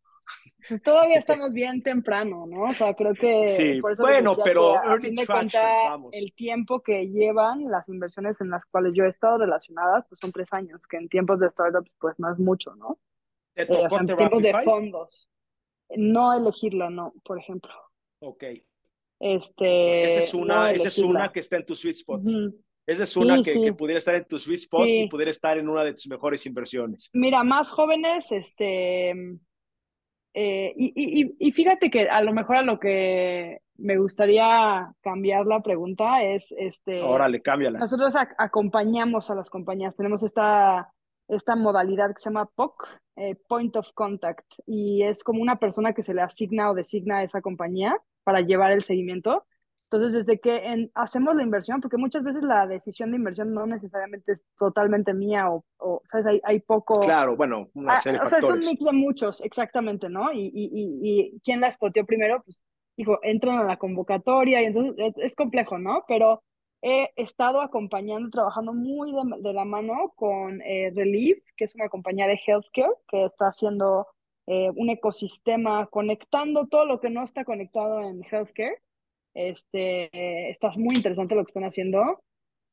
[0.68, 2.64] Pues todavía estamos bien temprano, ¿no?
[2.64, 6.10] O sea, creo que sí, bueno, pero early traction, vamos.
[6.14, 10.32] el tiempo que llevan las inversiones en las cuales yo he estado relacionadas, pues son
[10.32, 12.98] tres años, que en tiempos de startups, pues no es mucho, ¿no?
[13.54, 15.30] ¿Te eh, en tiempos de fondos
[15.96, 17.74] no elegirla, no, por ejemplo.
[18.20, 18.44] Ok.
[19.20, 22.22] Este, esa es una, esa es una que está en tu sweet spot.
[22.86, 25.84] Esa es una que, pudiera estar en tu sweet spot y pudiera estar en una
[25.84, 27.10] de tus mejores inversiones.
[27.14, 29.10] Mira, más jóvenes, este,
[30.38, 35.62] eh, y, y, fíjate que a lo mejor a lo que me gustaría cambiar la
[35.62, 37.80] pregunta es, este, Órale, cámbiala.
[37.80, 40.92] Nosotros acompañamos a las compañías, tenemos esta
[41.28, 45.94] esta modalidad que se llama POC, eh, Point of Contact, y es como una persona
[45.94, 49.46] que se le asigna o designa a esa compañía para llevar el seguimiento.
[49.90, 54.34] Entonces, desde que hacemos la inversión, porque muchas veces la decisión de inversión no necesariamente
[54.34, 56.26] es totalmente mía o, o ¿sabes?
[56.26, 57.00] Hay, hay, poco...
[57.02, 60.34] Claro, bueno, una ah, serie de O sea, es un mix de muchos, exactamente, ¿no?
[60.34, 62.66] Y, y, y, quién la escoteó primero, pues,
[62.98, 66.04] dijo, entran a la convocatoria y entonces es, complejo, ¿no?
[66.08, 66.44] Pero
[66.88, 69.12] he estado acompañando, trabajando muy
[69.42, 74.08] de, la mano con eh, Relief, que es una compañía de healthcare que está haciendo
[74.46, 78.84] eh, un ecosistema conectando todo lo que no está conectado en healthcare
[79.34, 82.22] este, está muy interesante lo que están haciendo.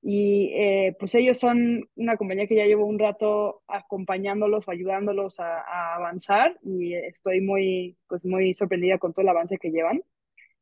[0.03, 5.41] Y eh, pues ellos son una compañía que ya llevo un rato acompañándolos o ayudándolos
[5.41, 10.03] a, avanzar y estoy muy, pues muy sorprendida con todo el avance que llevan.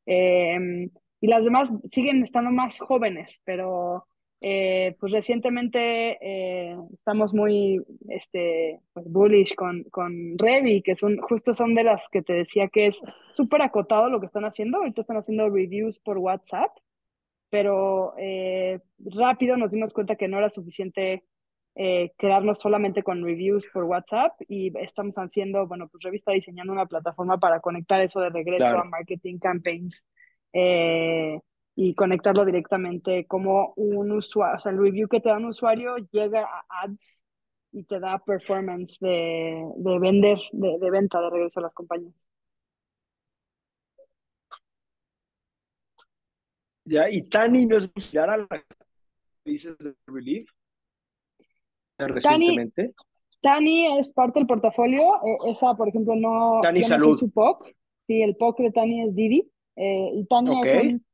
[0.06, 0.90] Em,
[1.20, 4.06] y las demás siguen estando más jóvenes, pero
[4.42, 11.52] eh, pues recientemente eh, estamos muy este, pues bullish con, con Revi, que son, justo
[11.52, 13.00] son de las que te decía que es
[13.32, 14.78] súper acotado lo que están haciendo.
[14.78, 16.70] Ahorita están haciendo reviews por WhatsApp,
[17.50, 21.24] pero eh, rápido nos dimos cuenta que no era suficiente
[22.18, 26.84] quedarnos solamente con reviews por WhatsApp y estamos haciendo, bueno, pues Revi está diseñando una
[26.84, 30.04] plataforma para conectar eso de regreso a marketing campaigns.
[30.52, 31.38] Eh,
[31.76, 35.96] y conectarlo directamente como un usuario, o sea, el review que te da un usuario
[36.10, 37.24] llega a ads
[37.72, 42.28] y te da performance de, de vender, de, de, venta de regreso a las compañías.
[46.84, 48.64] Ya, y Tani no es similar a la que
[49.44, 50.50] dices de Relief
[51.98, 52.94] recientemente.
[53.40, 56.58] Tani, es parte del portafolio, eh, esa por ejemplo no...
[56.60, 57.18] Tani Salud.
[57.18, 57.74] su POC,
[58.06, 59.50] sí, el POC de Tani es Didi,
[59.82, 61.04] eh, y Tani es un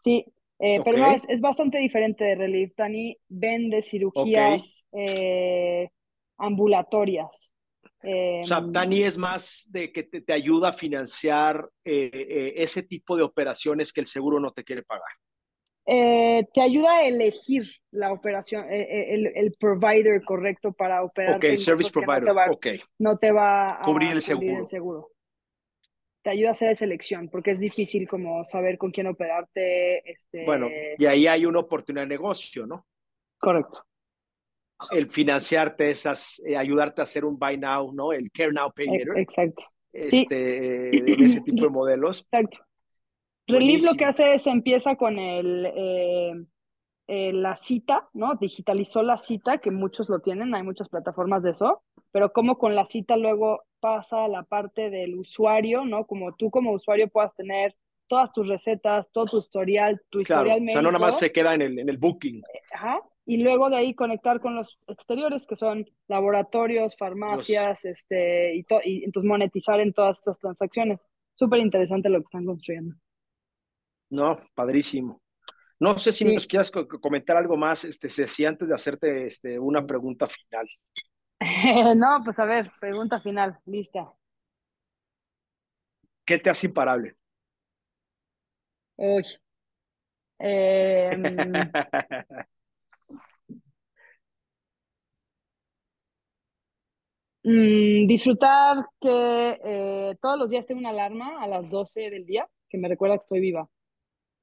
[0.00, 0.24] Sí,
[0.58, 2.74] eh, pero no, es, es, bastante diferente de Relief.
[2.74, 5.88] Tani vende cirugías eh,
[6.38, 7.52] ambulatorias.
[8.02, 12.82] o sea, em, Tani es más de que te, te ayuda a financiar eh, ese
[12.82, 15.12] tipo de operaciones que el seguro no te quiere pagar.
[15.84, 21.36] te ayuda a elegir la operación, el, el, provider correcto para operar.
[21.36, 22.24] Ok, service provider.
[22.24, 22.80] No te va, okay.
[22.98, 24.62] no te va a cubrir el seguro.
[24.62, 25.15] el seguro
[26.26, 30.10] te ayuda a hacer selección, porque es difícil como saber con quién operarte.
[30.10, 30.44] Este...
[30.44, 30.68] Bueno,
[30.98, 32.84] y ahí hay una oportunidad de negocio, ¿no?
[33.38, 33.84] Correcto.
[34.90, 38.12] El financiarte esas, eh, ayudarte a hacer un buy now, ¿no?
[38.12, 39.16] El care now, pay later.
[39.18, 39.66] Exacto.
[39.92, 40.98] Este, sí.
[41.06, 42.26] en ese tipo de modelos.
[42.32, 42.58] Exacto.
[43.46, 46.32] Relief lo que hace es empieza con el, eh,
[47.06, 48.34] eh, la cita, ¿no?
[48.34, 52.74] Digitalizó la cita, que muchos lo tienen, hay muchas plataformas de eso, pero como con
[52.74, 56.06] la cita luego pasa a la parte del usuario, ¿no?
[56.06, 60.70] Como tú como usuario puedas tener todas tus recetas, todo tu historial, tu historial médico.
[60.70, 62.42] O sea, no nada más se queda en el, en el booking.
[62.72, 63.00] Ajá.
[63.24, 69.04] Y luego de ahí conectar con los exteriores, que son laboratorios, farmacias, este, y, y
[69.04, 71.08] entonces monetizar en todas estas transacciones.
[71.34, 72.94] Súper interesante lo que están construyendo.
[74.10, 75.20] No, padrísimo.
[75.78, 79.86] No sé si nos quieras comentar algo más, este, Ceci, antes de hacerte este, una
[79.86, 80.66] pregunta final.
[81.96, 84.12] no, pues a ver, pregunta final, lista.
[86.24, 87.16] ¿Qué te hace imparable?
[88.98, 89.24] Uy.
[90.38, 91.22] Em,
[97.44, 102.48] mm, disfrutar que eh, todos los días tengo una alarma a las 12 del día
[102.68, 103.68] que me recuerda que estoy viva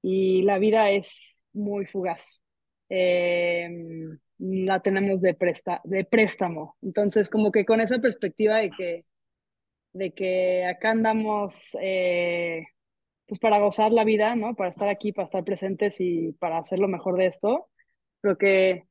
[0.04, 2.44] y la vida es muy fugaz.
[2.89, 6.76] Em, la tenemos de, presta, de préstamo.
[6.82, 9.06] Entonces, como que con esa perspectiva de que,
[9.94, 12.66] de que acá andamos eh,
[13.26, 14.54] pues para gozar la vida, ¿no?
[14.56, 17.70] Para estar aquí, para estar presentes y para hacer lo mejor de esto,
[18.22, 18.84] creo que,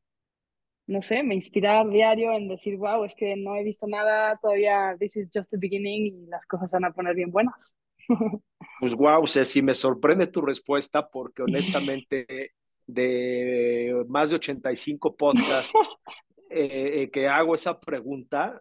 [0.87, 4.97] no sé, me inspira diario en decir, wow, es que no he visto nada, todavía
[4.99, 7.75] this is just the beginning y las cosas van a poner bien buenas.
[8.81, 12.53] Pues wow, Ceci, me sorprende tu respuesta porque honestamente
[12.87, 15.73] de más de 85 podcasts
[16.51, 18.61] eh, eh, que hago esa pregunta,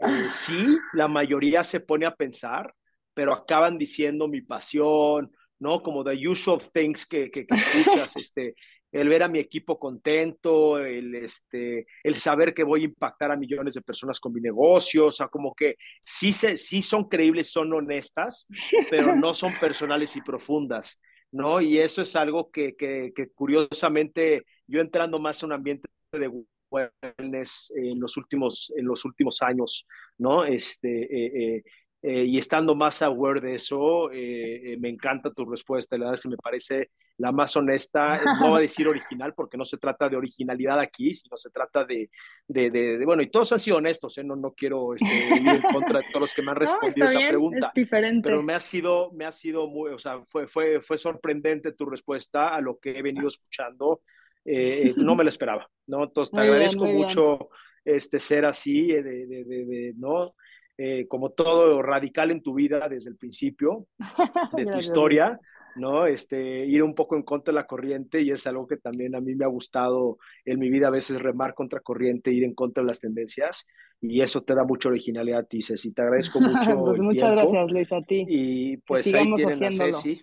[0.00, 2.74] eh, sí, la mayoría se pone a pensar,
[3.12, 5.82] pero acaban diciendo mi pasión, ¿no?
[5.82, 8.54] Como the usual things que, que, que escuchas, este,
[8.94, 13.36] el ver a mi equipo contento, el, este, el saber que voy a impactar a
[13.36, 17.50] millones de personas con mi negocio, o sea, como que sí, se, sí son creíbles,
[17.50, 18.46] son honestas,
[18.90, 21.00] pero no son personales y profundas,
[21.34, 21.60] ¿no?
[21.60, 26.30] Y eso es algo que, que, que curiosamente yo entrando más en un ambiente de
[26.70, 29.84] wellness en los últimos, en los últimos años,
[30.16, 30.44] ¿no?
[30.44, 31.64] Este, eh, eh,
[32.02, 36.28] eh, y estando más aware de eso, me encanta tu respuesta, la verdad es que
[36.28, 40.16] me parece la más honesta, no voy a decir original porque no se trata de
[40.16, 42.10] originalidad aquí, sino se trata de,
[42.46, 44.24] de, de, bueno, y todos han sido honestos, ¿eh?
[44.24, 47.18] no, no quiero este, ir en contra de todos los que me han respondido esa
[47.18, 48.28] pregunta, es diferente.
[48.28, 51.86] pero me ha sido, me ha sido muy, o sea, fue, fue, fue sorprendente tu
[51.86, 54.02] respuesta a lo que he venido escuchando,
[54.44, 56.04] eh, no me lo esperaba, ¿no?
[56.04, 57.48] Entonces te agradezco mucho
[57.84, 60.34] este, ser así, de, de, de ¿no?
[60.76, 63.86] Eh, como todo radical en tu vida desde el principio
[64.56, 65.38] de tu historia,
[65.76, 66.06] ¿no?
[66.06, 69.20] Este, ir un poco en contra de la corriente y es algo que también a
[69.20, 72.82] mí me ha gustado en mi vida, a veces remar contra corriente, ir en contra
[72.82, 73.66] de las tendencias
[74.00, 75.92] y eso te da mucha originalidad a ti, Ceci.
[75.92, 76.78] Te agradezco mucho.
[76.84, 78.24] pues muchas gracias, Luis, a ti.
[78.28, 80.20] Y pues ahí tienen a Ceci.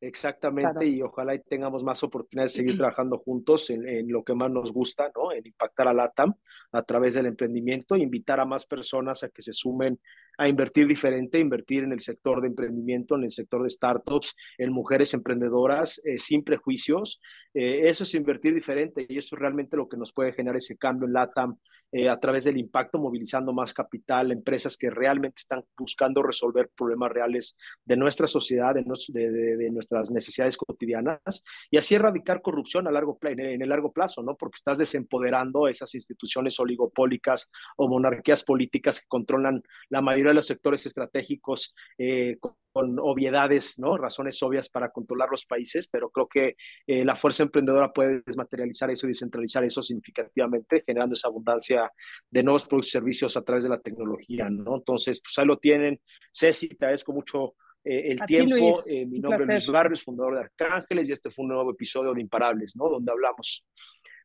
[0.00, 4.34] Exactamente, y ojalá y tengamos más oportunidades de seguir trabajando juntos en, en, lo que
[4.34, 5.32] más nos gusta, ¿no?
[5.32, 6.34] En impactar a LATAM
[6.72, 9.98] a través del emprendimiento, invitar a más personas a que se sumen
[10.38, 14.72] a invertir diferente, invertir en el sector de emprendimiento, en el sector de startups, en
[14.72, 17.20] mujeres emprendedoras, eh, sin prejuicios.
[17.60, 20.76] Eh, eso es invertir diferente y eso es realmente lo que nos puede generar ese
[20.76, 21.58] cambio en LATAM
[21.90, 27.10] eh, a través del impacto, movilizando más capital, empresas que realmente están buscando resolver problemas
[27.10, 33.40] reales de nuestra sociedad, de, nuestras necesidades cotidianas y así erradicar corrupción a largo en,
[33.40, 34.36] en el largo plazo, ¿no?
[34.36, 40.46] Porque estás desempoderando esas instituciones oligopólicas o monarquías políticas que controlan la mayoría de los
[40.46, 42.36] sectores estratégicos eh,
[42.72, 43.96] con, obviedades, ¿no?
[43.96, 46.56] Razones obvias para controlar los países, pero creo que
[46.86, 51.90] eh, la fuerza emprendedora puede desmaterializar eso y descentralizar eso significativamente, generando esa abundancia
[52.30, 54.76] de nuevos productos y servicios a través de la tecnología, ¿no?
[54.76, 56.00] Entonces, pues ahí lo tienen.
[56.32, 57.54] Ceci, te agradezco mucho
[57.84, 58.80] eh, el a tiempo.
[58.84, 62.12] Ti, mi nombre es Luis Barrios, fundador de Arcángeles, y este fue un nuevo episodio
[62.14, 62.88] de Imparables, ¿no?
[62.88, 63.66] Donde hablamos.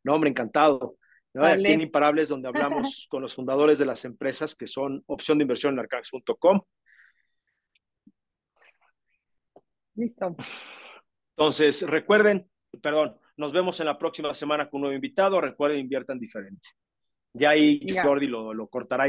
[0.04, 0.98] No, hombre, encantado.
[1.34, 1.41] ¿no?
[1.41, 1.64] Vale.
[1.64, 5.44] Aquí en Imparables, donde hablamos con los fundadores de las empresas que son opción de
[5.44, 6.62] inversión en arcax.com.
[9.96, 10.36] Listo.
[11.36, 12.50] Entonces, recuerden,
[12.82, 15.41] perdón, nos vemos en la próxima semana con un nuevo invitado.
[15.41, 16.70] Recuerden, inviertan diferente.
[17.34, 18.04] Ya ahí ya.
[18.04, 19.02] Jordi lo, lo cortará